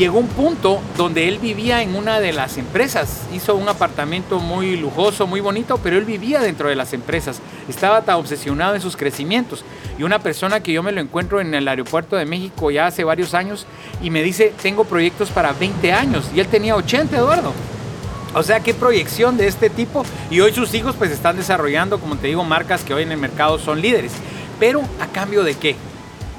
llegó 0.00 0.18
un 0.18 0.28
punto 0.28 0.80
donde 0.96 1.28
él 1.28 1.38
vivía 1.38 1.82
en 1.82 1.94
una 1.94 2.20
de 2.20 2.32
las 2.32 2.56
empresas. 2.56 3.26
Hizo 3.34 3.54
un 3.54 3.68
apartamento 3.68 4.40
muy 4.40 4.78
lujoso, 4.78 5.26
muy 5.26 5.40
bonito, 5.40 5.78
pero 5.82 5.98
él 5.98 6.06
vivía 6.06 6.40
dentro 6.40 6.70
de 6.70 6.74
las 6.74 6.94
empresas. 6.94 7.42
Estaba 7.68 8.00
tan 8.00 8.16
obsesionado 8.16 8.74
en 8.74 8.80
sus 8.80 8.96
crecimientos. 8.96 9.62
Y 9.98 10.02
una 10.02 10.18
persona 10.18 10.60
que 10.60 10.72
yo 10.72 10.82
me 10.82 10.92
lo 10.92 11.02
encuentro 11.02 11.38
en 11.38 11.52
el 11.52 11.68
aeropuerto 11.68 12.16
de 12.16 12.24
México 12.24 12.70
ya 12.70 12.86
hace 12.86 13.04
varios 13.04 13.34
años 13.34 13.66
y 14.02 14.08
me 14.08 14.22
dice, 14.22 14.54
tengo 14.62 14.84
proyectos 14.84 15.28
para 15.28 15.52
20 15.52 15.92
años. 15.92 16.30
Y 16.34 16.40
él 16.40 16.46
tenía 16.46 16.76
80, 16.76 17.18
Eduardo. 17.18 17.52
O 18.34 18.42
sea, 18.42 18.60
qué 18.60 18.72
proyección 18.72 19.36
de 19.36 19.48
este 19.48 19.68
tipo. 19.68 20.06
Y 20.30 20.40
hoy 20.40 20.54
sus 20.54 20.72
hijos 20.72 20.94
pues 20.96 21.10
están 21.10 21.36
desarrollando, 21.36 22.00
como 22.00 22.16
te 22.16 22.28
digo, 22.28 22.42
marcas 22.42 22.84
que 22.84 22.94
hoy 22.94 23.02
en 23.02 23.12
el 23.12 23.18
mercado 23.18 23.58
son 23.58 23.82
líderes. 23.82 24.12
Pero 24.58 24.80
a 24.98 25.08
cambio 25.08 25.44
de 25.44 25.56
qué? 25.56 25.76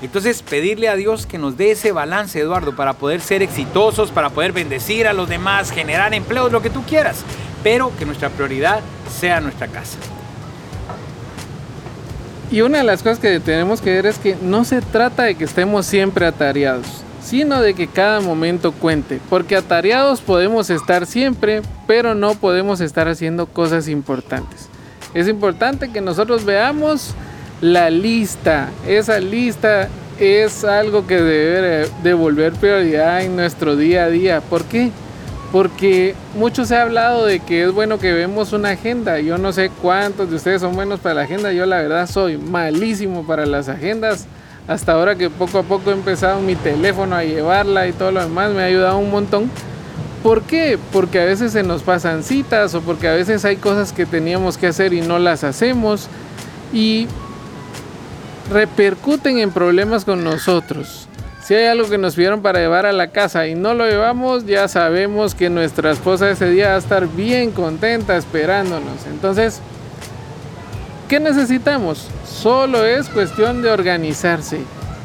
Entonces 0.01 0.41
pedirle 0.41 0.89
a 0.89 0.95
Dios 0.95 1.25
que 1.25 1.37
nos 1.37 1.57
dé 1.57 1.71
ese 1.71 1.91
balance, 1.91 2.39
Eduardo, 2.39 2.75
para 2.75 2.93
poder 2.93 3.21
ser 3.21 3.43
exitosos, 3.43 4.11
para 4.11 4.29
poder 4.29 4.51
bendecir 4.51 5.07
a 5.07 5.13
los 5.13 5.29
demás, 5.29 5.71
generar 5.71 6.13
empleos, 6.13 6.51
lo 6.51 6.61
que 6.61 6.69
tú 6.69 6.83
quieras. 6.83 7.23
Pero 7.63 7.91
que 7.97 8.05
nuestra 8.05 8.29
prioridad 8.29 8.79
sea 9.19 9.39
nuestra 9.41 9.67
casa. 9.67 9.97
Y 12.51 12.61
una 12.61 12.79
de 12.79 12.83
las 12.83 13.01
cosas 13.01 13.19
que 13.19 13.39
tenemos 13.39 13.79
que 13.79 13.91
ver 13.91 14.05
es 14.05 14.17
que 14.17 14.35
no 14.41 14.65
se 14.65 14.81
trata 14.81 15.23
de 15.23 15.35
que 15.35 15.45
estemos 15.45 15.85
siempre 15.85 16.25
atareados, 16.25 16.85
sino 17.23 17.61
de 17.61 17.75
que 17.75 17.87
cada 17.87 18.19
momento 18.19 18.73
cuente, 18.73 19.21
porque 19.29 19.55
atareados 19.55 20.19
podemos 20.19 20.69
estar 20.69 21.05
siempre, 21.05 21.61
pero 21.87 22.13
no 22.13 22.35
podemos 22.35 22.81
estar 22.81 23.07
haciendo 23.07 23.45
cosas 23.45 23.87
importantes. 23.87 24.67
Es 25.13 25.29
importante 25.29 25.91
que 25.93 26.01
nosotros 26.01 26.43
veamos 26.43 27.13
la 27.61 27.91
lista, 27.91 28.69
esa 28.87 29.19
lista 29.19 29.87
es 30.19 30.63
algo 30.63 31.05
que 31.05 31.21
debe 31.21 31.87
devolver 32.03 32.53
prioridad 32.53 33.21
en 33.21 33.35
nuestro 33.35 33.75
día 33.75 34.05
a 34.05 34.09
día. 34.09 34.41
¿Por 34.41 34.63
qué? 34.65 34.91
Porque 35.51 36.15
mucho 36.35 36.65
se 36.65 36.75
ha 36.75 36.81
hablado 36.81 37.25
de 37.25 37.39
que 37.39 37.63
es 37.63 37.71
bueno 37.71 37.99
que 37.99 38.13
vemos 38.13 38.51
una 38.53 38.69
agenda. 38.69 39.19
Yo 39.19 39.37
no 39.37 39.53
sé 39.53 39.69
cuántos 39.81 40.29
de 40.29 40.37
ustedes 40.37 40.61
son 40.61 40.75
buenos 40.75 40.99
para 40.99 41.15
la 41.15 41.21
agenda. 41.21 41.51
Yo 41.51 41.65
la 41.65 41.81
verdad 41.81 42.09
soy 42.09 42.37
malísimo 42.37 43.25
para 43.27 43.45
las 43.45 43.69
agendas. 43.69 44.25
Hasta 44.67 44.93
ahora 44.93 45.15
que 45.15 45.29
poco 45.29 45.59
a 45.59 45.63
poco 45.63 45.91
he 45.91 45.93
empezado 45.93 46.39
mi 46.39 46.55
teléfono 46.55 47.15
a 47.15 47.23
llevarla 47.23 47.87
y 47.87 47.91
todo 47.93 48.11
lo 48.11 48.21
demás 48.21 48.51
me 48.53 48.61
ha 48.61 48.65
ayudado 48.65 48.97
un 48.97 49.11
montón. 49.11 49.51
¿Por 50.23 50.43
qué? 50.43 50.79
Porque 50.91 51.19
a 51.19 51.25
veces 51.25 51.51
se 51.51 51.63
nos 51.63 51.83
pasan 51.83 52.23
citas 52.23 52.73
o 52.75 52.81
porque 52.81 53.07
a 53.07 53.13
veces 53.13 53.43
hay 53.43 53.57
cosas 53.57 53.91
que 53.91 54.05
teníamos 54.05 54.57
que 54.57 54.67
hacer 54.67 54.93
y 54.93 55.01
no 55.01 55.19
las 55.19 55.43
hacemos. 55.43 56.07
Y 56.71 57.07
repercuten 58.51 59.39
en 59.39 59.51
problemas 59.51 60.05
con 60.05 60.23
nosotros. 60.23 61.07
Si 61.43 61.55
hay 61.55 61.65
algo 61.65 61.89
que 61.89 61.97
nos 61.97 62.15
pidieron 62.15 62.41
para 62.41 62.59
llevar 62.59 62.85
a 62.85 62.91
la 62.91 63.07
casa 63.07 63.47
y 63.47 63.55
no 63.55 63.73
lo 63.73 63.85
llevamos, 63.87 64.45
ya 64.45 64.67
sabemos 64.67 65.33
que 65.33 65.49
nuestra 65.49 65.91
esposa 65.91 66.29
ese 66.29 66.49
día 66.49 66.69
va 66.69 66.75
a 66.75 66.77
estar 66.77 67.07
bien 67.07 67.51
contenta 67.51 68.15
esperándonos. 68.15 69.05
Entonces, 69.07 69.59
¿qué 71.09 71.19
necesitamos? 71.19 72.07
Solo 72.25 72.85
es 72.85 73.09
cuestión 73.09 73.61
de 73.63 73.71
organizarse. 73.71 74.59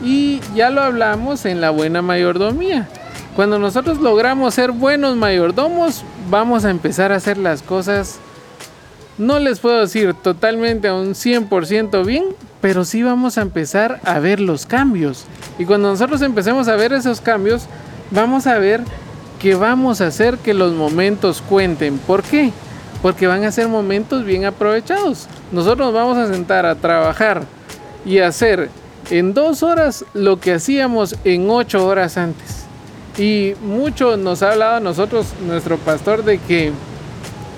Y 0.05 0.41
ya 0.55 0.69
lo 0.69 0.83
hablamos 0.83 1.47
en 1.47 1.63
la 1.63 1.71
buena 1.71 2.03
mayordomía. 2.03 2.87
Cuando 3.35 3.59
nosotros 3.59 3.99
logramos 3.99 4.55
ser 4.55 4.73
buenos 4.73 5.17
mayordomos, 5.17 6.05
vamos 6.31 6.65
a 6.65 6.71
empezar 6.71 7.13
a 7.13 7.17
hacer 7.17 7.39
las 7.39 7.63
cosas, 7.63 8.19
no 9.19 9.39
les 9.39 9.61
puedo 9.61 9.81
decir 9.81 10.15
totalmente 10.15 10.89
a 10.89 10.95
un 10.95 11.15
100% 11.15 12.05
bien, 12.05 12.25
pero 12.61 12.85
sí 12.85 13.03
vamos 13.03 13.39
a 13.39 13.43
empezar 13.43 14.01
a 14.05 14.19
ver 14.19 14.41
los 14.41 14.67
cambios. 14.67 15.25
Y 15.59 15.65
cuando 15.65 15.89
nosotros 15.89 16.21
empecemos 16.23 16.69
a 16.69 16.77
ver 16.77 16.93
esos 16.93 17.21
cambios, 17.21 17.67
vamos 18.11 18.47
a 18.47 18.59
ver 18.59 18.83
que 19.41 19.55
vamos 19.55 20.01
a 20.01 20.09
hacer 20.09 20.39
que 20.39 20.55
los 20.55 20.73
momentos 20.73 21.43
cuenten. 21.43 21.99
¿Por 21.99 22.23
qué? 22.23 22.53
Porque 23.03 23.27
van 23.27 23.45
a 23.45 23.53
ser 23.53 23.69
momentos 23.69 24.25
bien 24.25 24.45
aprovechados. 24.45 25.29
Nosotros 25.53 25.93
vamos 25.93 26.19
a 26.19 26.33
sentar 26.33 26.67
a 26.67 26.75
trabajar 26.75 27.43
y 28.05 28.19
hacer 28.19 28.71
en 29.11 29.35
dos 29.35 29.63
horas 29.63 30.05
lo 30.15 30.41
que 30.41 30.55
hacíamos 30.55 31.17
en 31.25 31.49
ocho 31.49 31.87
horas 31.87 32.17
antes. 32.17 32.65
Y 33.19 33.55
mucho 33.63 34.17
nos 34.17 34.43
ha 34.43 34.53
hablado 34.53 34.77
a 34.77 34.81
nosotros, 34.81 35.29
nuestro 35.47 35.79
pastor, 35.79 36.23
de 36.25 36.39
que 36.39 36.73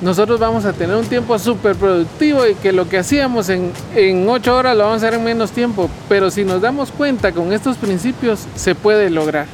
nosotros 0.01 0.39
vamos 0.39 0.65
a 0.65 0.73
tener 0.73 0.97
un 0.97 1.07
tiempo 1.07 1.39
súper 1.39 1.75
productivo 1.75 2.47
y 2.47 2.55
que 2.55 2.73
lo 2.73 2.89
que 2.89 2.99
hacíamos 2.99 3.49
en, 3.49 3.73
en 3.95 4.29
8 4.29 4.57
horas 4.57 4.77
lo 4.77 4.85
vamos 4.85 5.03
a 5.03 5.07
hacer 5.07 5.19
en 5.19 5.25
menos 5.25 5.51
tiempo. 5.51 5.91
Pero 6.09 6.31
si 6.31 6.45
nos 6.45 6.61
damos 6.61 6.93
cuenta 6.93 7.33
con 7.33 7.53
estos 7.53 7.77
principios, 7.77 8.47
se 8.55 8.75
puede 8.75 9.11
lograr. 9.11 9.47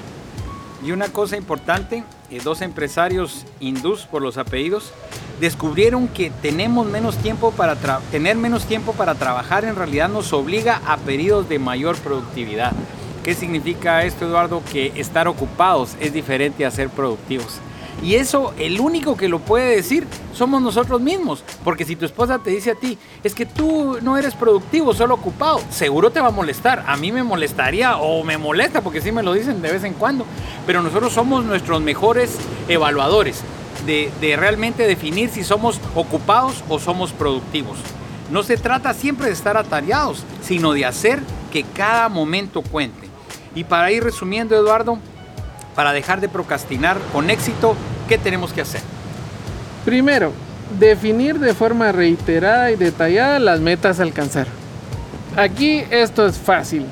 Y 0.85 0.93
una 0.93 1.09
cosa 1.09 1.39
importante, 1.39 2.05
eh, 2.31 2.41
dos 2.45 2.61
empresarios 2.61 3.47
hindús 3.59 4.03
por 4.03 4.21
los 4.21 4.37
apellidos 4.37 4.93
descubrieron 5.41 6.09
que 6.09 6.31
tenemos 6.43 6.87
menos 6.87 7.17
tiempo 7.17 7.53
para 7.53 7.77
tener 8.11 8.37
menos 8.37 8.67
tiempo 8.67 8.93
para 8.93 9.15
trabajar 9.15 9.65
en 9.65 9.77
realidad 9.77 10.09
nos 10.09 10.33
obliga 10.33 10.81
a 10.87 10.99
periodos 10.99 11.49
de 11.49 11.59
mayor 11.59 11.97
productividad. 11.97 12.73
¿Qué 13.25 13.35
significa 13.35 14.05
esto, 14.05 14.27
Eduardo? 14.27 14.63
Que 14.71 14.93
estar 14.97 15.27
ocupados 15.27 15.97
es 16.01 16.13
diferente 16.13 16.67
a 16.67 16.71
ser 16.71 16.91
productivos. 16.91 17.61
Y 18.05 18.17
eso, 18.17 18.53
el 18.59 18.81
único 18.81 19.17
que 19.17 19.31
lo 19.31 19.39
puede 19.39 19.77
decir 19.77 20.07
somos 20.35 20.61
nosotros 20.61 21.01
mismos. 21.01 21.43
Porque 21.65 21.87
si 21.87 21.97
tu 21.97 22.05
esposa 22.05 22.39
te 22.39 22.51
dice 22.51 22.73
a 22.73 22.75
ti, 22.75 22.99
es 23.23 23.35
que 23.35 23.47
tú 23.47 23.97
no 24.03 24.19
eres 24.19 24.35
productivo, 24.35 24.93
solo 24.93 25.15
ocupado, 25.15 25.63
seguro 25.71 26.11
te 26.11 26.21
va 26.21 26.29
a 26.29 26.31
molestar. 26.31 26.85
A 26.87 26.99
mí 26.99 27.13
me 27.13 27.23
molestaría 27.23 27.97
o 27.97 28.23
me 28.23 28.37
molesta 28.37 28.83
porque 28.83 29.01
sí 29.01 29.11
me 29.11 29.23
lo 29.23 29.33
dicen 29.33 29.63
de 29.63 29.73
vez 29.73 29.85
en 29.85 29.95
cuando. 29.95 30.27
Pero 30.67 30.83
nosotros 30.83 31.15
somos 31.15 31.47
nuestros 31.47 31.81
mejores 31.81 32.37
evaluadores 32.69 33.43
de, 33.87 34.37
realmente 34.39 34.87
definir 34.87 35.31
si 35.31 35.43
somos 35.43 35.81
ocupados 35.95 36.63
o 36.69 36.79
somos 36.79 37.13
productivos. 37.13 37.79
No 38.31 38.43
se 38.43 38.59
trata 38.59 38.93
siempre 38.93 39.29
de 39.29 39.33
estar 39.33 39.57
atareados, 39.57 40.25
sino 40.43 40.75
de 40.75 40.85
hacer 40.85 41.21
que 41.51 41.63
cada 41.63 42.11
momento 42.11 42.61
cuente. 42.61 43.09
Y 43.55 43.65
para 43.65 43.91
ir 43.93 44.05
resumiendo, 44.05 44.55
Eduardo, 44.55 44.99
para 45.75 45.93
dejar 45.93 46.21
de 46.21 46.29
procrastinar 46.29 46.99
con 47.13 47.31
éxito, 47.31 47.77
¿qué 48.09 48.19
tenemos 48.19 48.53
que 48.53 48.61
hacer? 48.61 48.81
Primero, 49.85 50.33
definir 50.79 51.39
de 51.39 51.55
forma 51.55 51.93
reiterada 51.93 52.71
y 52.71 52.77
detallada 52.77 53.39
las 53.39 53.61
metas 53.61 54.01
a 54.01 54.03
alcanzar. 54.03 54.47
Aquí 55.37 55.85
esto 55.91 56.27
es 56.27 56.39
fácil. 56.39 56.87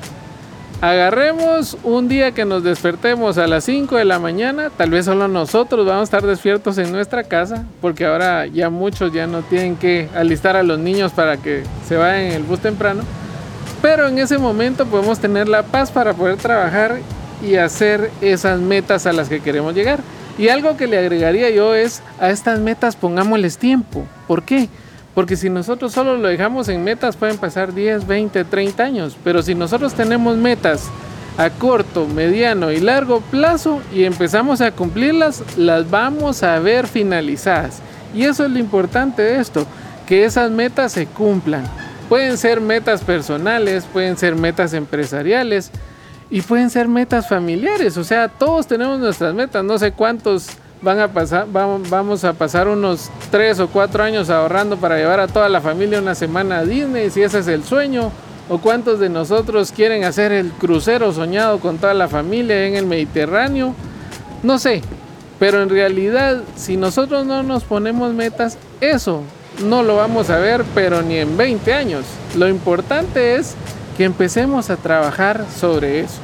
Agarremos 0.81 1.77
un 1.83 2.09
día 2.09 2.33
que 2.33 2.43
nos 2.43 2.61
despertemos 2.61 3.37
a 3.37 3.47
las 3.47 3.63
5 3.63 3.95
de 3.95 4.03
la 4.03 4.19
mañana, 4.19 4.69
tal 4.69 4.89
vez 4.89 5.05
solo 5.05 5.29
nosotros 5.29 5.85
vamos 5.85 6.01
a 6.01 6.03
estar 6.03 6.23
despiertos 6.23 6.77
en 6.77 6.91
nuestra 6.91 7.23
casa, 7.23 7.63
porque 7.79 8.05
ahora 8.05 8.47
ya 8.47 8.69
muchos 8.69 9.13
ya 9.13 9.25
no 9.25 9.43
tienen 9.43 9.77
que 9.77 10.09
alistar 10.13 10.57
a 10.57 10.63
los 10.63 10.79
niños 10.79 11.13
para 11.13 11.37
que 11.37 11.63
se 11.87 11.95
vayan 11.95 12.23
en 12.23 12.31
el 12.33 12.43
bus 12.43 12.59
temprano. 12.59 13.03
Pero 13.81 14.09
en 14.09 14.19
ese 14.19 14.37
momento 14.37 14.85
podemos 14.85 15.19
tener 15.19 15.47
la 15.47 15.63
paz 15.63 15.89
para 15.89 16.13
poder 16.13 16.35
trabajar 16.35 16.99
y 17.41 17.55
hacer 17.55 18.11
esas 18.19 18.59
metas 18.59 19.05
a 19.05 19.13
las 19.13 19.29
que 19.29 19.39
queremos 19.39 19.73
llegar. 19.73 19.99
Y 20.37 20.49
algo 20.49 20.77
que 20.77 20.87
le 20.87 20.97
agregaría 20.97 21.49
yo 21.49 21.75
es 21.75 22.01
a 22.19 22.29
estas 22.29 22.59
metas 22.59 22.95
pongámosles 22.95 23.57
tiempo. 23.57 24.05
¿Por 24.27 24.43
qué? 24.43 24.69
Porque 25.13 25.35
si 25.35 25.49
nosotros 25.49 25.91
solo 25.91 26.17
lo 26.17 26.27
dejamos 26.27 26.69
en 26.69 26.83
metas 26.83 27.15
pueden 27.15 27.37
pasar 27.37 27.73
10, 27.73 28.07
20, 28.07 28.43
30 28.45 28.83
años. 28.83 29.17
Pero 29.23 29.43
si 29.43 29.53
nosotros 29.53 29.93
tenemos 29.93 30.37
metas 30.37 30.89
a 31.37 31.49
corto, 31.49 32.07
mediano 32.07 32.71
y 32.71 32.79
largo 32.79 33.21
plazo 33.21 33.81
y 33.93 34.03
empezamos 34.03 34.61
a 34.61 34.71
cumplirlas, 34.71 35.43
las 35.57 35.89
vamos 35.89 36.43
a 36.43 36.57
ver 36.59 36.87
finalizadas. 36.87 37.79
Y 38.13 38.23
eso 38.23 38.45
es 38.45 38.51
lo 38.51 38.59
importante 38.59 39.21
de 39.21 39.39
esto, 39.39 39.65
que 40.07 40.25
esas 40.25 40.51
metas 40.51 40.91
se 40.91 41.07
cumplan. 41.07 41.63
Pueden 42.09 42.37
ser 42.37 42.61
metas 42.61 43.01
personales, 43.01 43.85
pueden 43.91 44.17
ser 44.17 44.35
metas 44.35 44.73
empresariales, 44.73 45.71
y 46.33 46.41
pueden 46.41 46.71
ser 46.71 46.87
metas 46.87 47.29
familiares, 47.29 47.95
o 47.95 48.03
sea, 48.03 48.27
todos 48.27 48.65
tenemos 48.65 48.99
nuestras 48.99 49.35
metas, 49.35 49.63
no 49.63 49.77
sé 49.77 49.91
cuántos 49.91 50.47
van 50.81 50.99
a 50.99 51.07
pasar, 51.07 51.45
vamos 51.47 52.23
a 52.23 52.33
pasar 52.33 52.67
unos 52.67 53.11
tres 53.29 53.59
o 53.59 53.67
cuatro 53.67 54.03
años 54.03 54.31
ahorrando 54.31 54.77
para 54.77 54.97
llevar 54.97 55.19
a 55.19 55.27
toda 55.27 55.47
la 55.47 55.61
familia 55.61 55.99
una 55.99 56.15
semana 56.15 56.57
a 56.57 56.65
Disney, 56.65 57.11
si 57.11 57.21
ese 57.21 57.37
es 57.37 57.47
el 57.47 57.63
sueño, 57.63 58.11
o 58.49 58.57
cuántos 58.57 58.99
de 58.99 59.09
nosotros 59.09 59.71
quieren 59.71 60.05
hacer 60.05 60.31
el 60.31 60.49
crucero 60.53 61.13
soñado 61.13 61.59
con 61.59 61.77
toda 61.77 61.93
la 61.93 62.07
familia 62.07 62.65
en 62.65 62.77
el 62.77 62.87
Mediterráneo, 62.87 63.75
no 64.41 64.57
sé, 64.57 64.81
pero 65.37 65.61
en 65.61 65.69
realidad 65.69 66.41
si 66.55 66.77
nosotros 66.77 67.27
no 67.27 67.43
nos 67.43 67.63
ponemos 67.63 68.11
metas, 68.11 68.57
eso 68.81 69.21
no 69.63 69.83
lo 69.83 69.97
vamos 69.97 70.31
a 70.31 70.39
ver, 70.39 70.65
pero 70.73 71.03
ni 71.03 71.17
en 71.17 71.37
20 71.37 71.73
años. 71.75 72.05
Lo 72.35 72.49
importante 72.49 73.35
es 73.35 73.55
que 73.93 74.03
empecemos 74.03 74.69
a 74.69 74.77
trabajar 74.77 75.45
sobre 75.59 76.01
eso. 76.01 76.19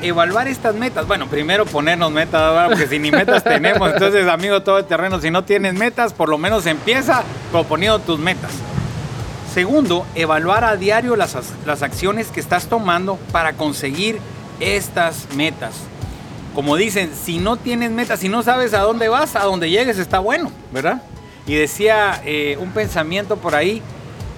Evaluar 0.00 0.46
estas 0.48 0.74
metas. 0.74 1.06
Bueno, 1.06 1.26
primero 1.26 1.66
ponernos 1.66 2.12
metas, 2.12 2.68
porque 2.68 2.86
si 2.86 2.98
ni 2.98 3.10
metas 3.10 3.42
tenemos, 3.44 3.92
entonces 3.92 4.28
amigo 4.28 4.62
todo 4.62 4.78
el 4.78 4.84
terreno, 4.84 5.20
si 5.20 5.30
no 5.30 5.44
tienes 5.44 5.74
metas, 5.74 6.12
por 6.12 6.28
lo 6.28 6.38
menos 6.38 6.66
empieza 6.66 7.24
proponiendo 7.50 7.98
tus 7.98 8.18
metas. 8.18 8.52
Segundo, 9.52 10.06
evaluar 10.14 10.64
a 10.64 10.76
diario 10.76 11.16
las, 11.16 11.36
las 11.66 11.82
acciones 11.82 12.28
que 12.28 12.38
estás 12.38 12.66
tomando 12.66 13.18
para 13.32 13.54
conseguir 13.54 14.20
estas 14.60 15.26
metas. 15.34 15.74
Como 16.54 16.76
dicen, 16.76 17.10
si 17.14 17.38
no 17.38 17.56
tienes 17.56 17.90
metas, 17.90 18.20
si 18.20 18.28
no 18.28 18.42
sabes 18.42 18.74
a 18.74 18.80
dónde 18.80 19.08
vas, 19.08 19.36
a 19.36 19.44
dónde 19.44 19.70
llegues 19.70 19.98
está 19.98 20.18
bueno, 20.18 20.52
¿verdad? 20.72 21.02
Y 21.46 21.54
decía 21.54 22.20
eh, 22.24 22.56
un 22.60 22.70
pensamiento 22.70 23.36
por 23.36 23.54
ahí, 23.54 23.82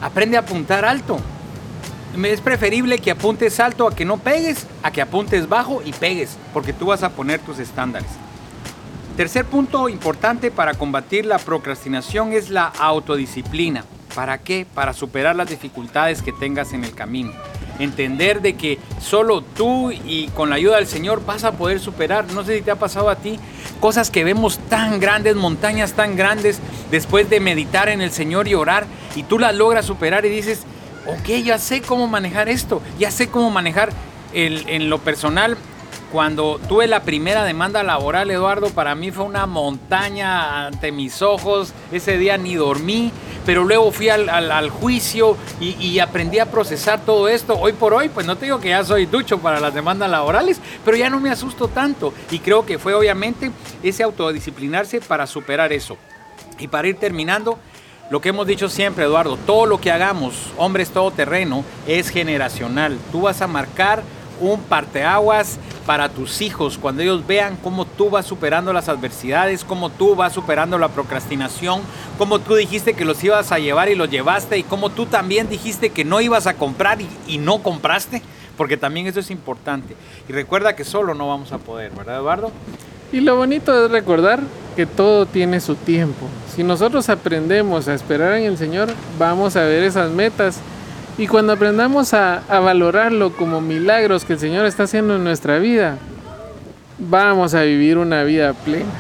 aprende 0.01 0.37
a 0.37 0.41
apuntar 0.41 0.85
alto 0.85 1.21
es 2.25 2.41
preferible 2.41 2.99
que 2.99 3.13
apuntes 3.13 3.61
alto 3.61 3.87
a 3.87 3.95
que 3.95 4.05
no 4.05 4.19
pegues, 4.19 4.67
a 4.83 4.91
que 4.91 5.03
apuntes 5.03 5.49
bajo 5.49 5.83
y 5.85 5.93
pegues, 5.93 6.37
porque 6.53 6.73
tú 6.73 6.87
vas 6.87 7.03
a 7.03 7.11
poner 7.11 7.41
tus 7.41 7.59
estándares. 7.59 8.11
Tercer 9.17 9.45
punto 9.45 9.89
importante 9.89 10.51
para 10.51 10.75
combatir 10.75 11.27
la 11.27 11.39
procrastinación 11.39 12.33
es 12.33 12.51
la 12.51 12.67
autodisciplina. 12.67 13.85
¿Para 14.15 14.39
qué? 14.39 14.67
Para 14.75 14.93
superar 14.93 15.37
las 15.37 15.49
dificultades 15.49 16.23
que 16.23 16.33
tengas 16.33 16.73
en 16.73 16.85
el 16.85 16.95
camino. 16.95 17.33
Entender 17.79 18.43
de 18.43 18.55
que 18.55 18.79
solo 19.01 19.43
tú 19.43 19.91
y 19.91 20.29
con 20.35 20.51
la 20.51 20.57
ayuda 20.57 20.77
del 20.77 20.87
Señor 20.87 21.25
vas 21.25 21.45
a 21.45 21.53
poder 21.53 21.81
superar. 21.81 22.33
No 22.33 22.45
sé 22.45 22.57
si 22.57 22.63
te 22.63 22.71
ha 22.71 22.77
pasado 22.77 23.09
a 23.09 23.17
ti 23.17 23.39
cosas 23.81 24.11
que 24.11 24.25
vemos 24.25 24.59
tan 24.69 25.01
grandes, 25.01 25.37
montañas 25.37 25.95
tan 25.95 26.17
grandes, 26.17 26.61
después 26.91 27.31
de 27.31 27.41
meditar 27.41 27.89
en 27.89 28.01
el 28.01 28.11
Señor 28.11 28.49
y 28.49 28.55
orar, 28.55 28.87
y 29.17 29.23
tú 29.23 29.39
las 29.39 29.55
logras 29.55 29.87
superar 29.87 30.25
y 30.27 30.29
dices, 30.29 30.65
ok, 31.07 31.29
ya 31.45 31.59
sé 31.59 31.83
cómo 31.83 32.07
manejar 32.07 32.49
esto, 32.49 32.83
ya 32.99 33.11
sé 33.11 33.29
cómo 33.29 33.51
manejar 33.51 33.91
el, 34.33 34.69
en 34.69 34.91
lo 34.91 34.99
personal 34.99 35.57
cuando 36.11 36.61
tuve 36.69 36.89
la 36.89 37.03
primera 37.05 37.45
demanda 37.45 37.85
laboral, 37.85 38.31
Eduardo, 38.31 38.71
para 38.71 38.97
mí 38.97 39.13
fue 39.13 39.25
una 39.25 39.47
montaña 39.47 40.67
ante 40.67 40.91
mis 40.91 41.23
ojos. 41.23 41.73
Ese 41.93 42.19
día 42.19 42.37
ni 42.37 42.57
dormí, 42.57 43.13
pero 43.47 43.65
luego 43.65 43.93
fui 43.93 44.09
al, 44.09 44.71
juicio 44.71 45.37
y, 45.61 45.99
aprendí 46.01 46.41
a 46.41 46.51
procesar 46.51 47.01
todo 47.05 47.29
esto. 47.29 47.57
Hoy 47.57 47.75
por 47.75 47.95
hoy, 47.95 48.09
pues 48.09 48.27
no 48.27 48.37
te 48.37 48.47
digo 48.47 48.59
que 48.59 48.71
ya 48.71 48.85
soy 48.85 49.07
ducho 49.07 49.39
para 49.39 49.61
las 49.61 49.73
demandas 49.73 50.11
laborales, 50.11 50.61
pero 50.85 50.97
ya 50.97 51.11
no 51.11 51.21
me 51.21 51.31
asusto 51.31 51.69
tanto. 51.69 52.13
Y 52.33 52.41
creo 52.41 52.67
que 52.67 52.79
fue 52.79 52.95
obviamente 52.95 53.53
ese 53.83 54.03
autodisciplinarse 54.03 55.01
para 55.01 55.29
superar 55.29 55.73
eso. 55.73 55.97
Y 56.59 56.67
para 56.67 56.89
ir 56.89 56.97
terminando, 56.97 57.57
lo 58.11 58.21
que 58.21 58.31
hemos 58.31 58.47
dicho 58.47 58.69
siempre, 58.69 59.05
Eduardo, 59.05 59.37
todo 59.37 59.67
lo 59.67 59.81
que 59.81 59.93
hagamos, 59.93 60.35
hombres 60.57 60.91
todoterreno, 60.91 61.65
es 61.87 62.09
generacional. 62.09 62.99
Tú 63.13 63.23
vas 63.23 63.41
a 63.41 63.47
marcar 63.47 64.03
un 64.41 64.61
parteaguas 64.61 65.59
para 65.87 66.09
tus 66.09 66.41
hijos 66.41 66.77
cuando 66.77 67.03
ellos 67.03 67.25
vean 67.25 67.57
cómo 67.63 67.85
tú 67.85 68.11
vas 68.11 68.27
superando 68.27 68.73
las 68.73 68.89
adversidades, 68.89 69.65
cómo 69.65 69.91
tú 69.91 70.17
vas 70.17 70.33
superando 70.33 70.77
la 70.77 70.89
procrastinación, 70.89 71.83
cómo 72.19 72.41
tú 72.41 72.57
dijiste 72.57 72.95
que 72.95 73.05
los 73.05 73.23
ibas 73.23 73.53
a 73.53 73.61
llevar 73.61 73.89
y 73.89 73.95
los 73.95 74.11
llevaste 74.11 74.59
y 74.59 74.65
cómo 74.65 74.91
tú 74.91 75.07
también 75.07 75.49
dijiste 75.49 75.91
que 75.91 76.05
no 76.05 76.21
ibas 76.21 76.49
a 76.49 76.55
comprar 76.55 76.99
y, 77.29 77.39
no 77.39 77.63
compraste, 77.63 78.23
porque 78.57 78.77
también 78.77 79.07
eso 79.07 79.21
es 79.21 79.31
importante. 79.31 79.95
Y 80.29 80.33
recuerda 80.33 80.75
que 80.75 80.85
solo 80.85 81.15
no 81.15 81.29
vamos 81.29 81.53
a 81.53 81.59
poder, 81.59 81.93
¿verdad 81.93 82.19
Eduardo? 82.19 82.51
Y 83.13 83.21
lo 83.21 83.37
bonito 83.37 83.85
es 83.85 83.91
recordar 83.91 84.41
que 84.77 84.87
todo 84.87 85.27
tiene 85.27 85.61
su 85.61 85.75
tiempo. 85.75 86.27
Si 86.55 86.63
nosotros 86.63 87.09
aprendemos 87.09 87.89
a 87.89 87.95
esperar 87.95 88.35
en 88.35 88.45
el 88.45 88.59
Señor, 88.59 88.89
vamos 89.19 89.57
a 89.57 89.63
ver 89.65 89.83
esas 89.83 90.11
metas 90.11 90.61
y 91.19 91.27
cuando 91.27 91.53
aprendamos 91.53 92.15
a, 92.15 92.43
valorarlo 92.49 93.33
como 93.33 93.61
milagros 93.61 94.25
que 94.25 94.35
el 94.35 94.39
Señor 94.39 94.65
está 94.65 94.85
haciendo 94.85 95.17
en 95.17 95.25
nuestra 95.25 95.59
vida, 95.59 95.99
vamos 96.99 97.53
a 97.55 97.63
vivir 97.63 97.99
una 97.99 98.23
vida 98.23 98.55
plena. 98.55 98.91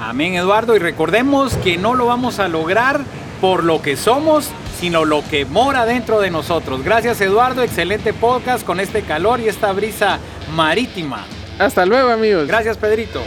Amén, 0.00 0.34
Eduardo. 0.34 0.74
Y 0.74 0.78
recordemos 0.78 1.54
que 1.58 1.76
no 1.76 1.94
lo 1.94 2.06
vamos 2.06 2.40
a 2.40 2.48
lograr 2.48 3.02
por 3.40 3.62
lo 3.62 3.82
que 3.82 3.96
somos, 3.96 4.50
sino 4.80 5.04
lo 5.04 5.22
que 5.30 5.44
mora 5.44 5.86
dentro 5.86 6.20
de 6.20 6.30
nosotros. 6.30 6.82
Gracias, 6.82 7.20
Eduardo. 7.20 7.62
Excelente 7.62 8.12
podcast 8.14 8.66
con 8.66 8.80
este 8.80 9.02
calor 9.02 9.38
y 9.40 9.48
esta 9.48 9.72
brisa 9.72 10.18
marítima. 10.52 11.24
Hasta 11.60 11.84
luego, 11.84 12.08
amigos. 12.08 12.48
Gracias, 12.48 12.78
Pedrito. 12.78 13.22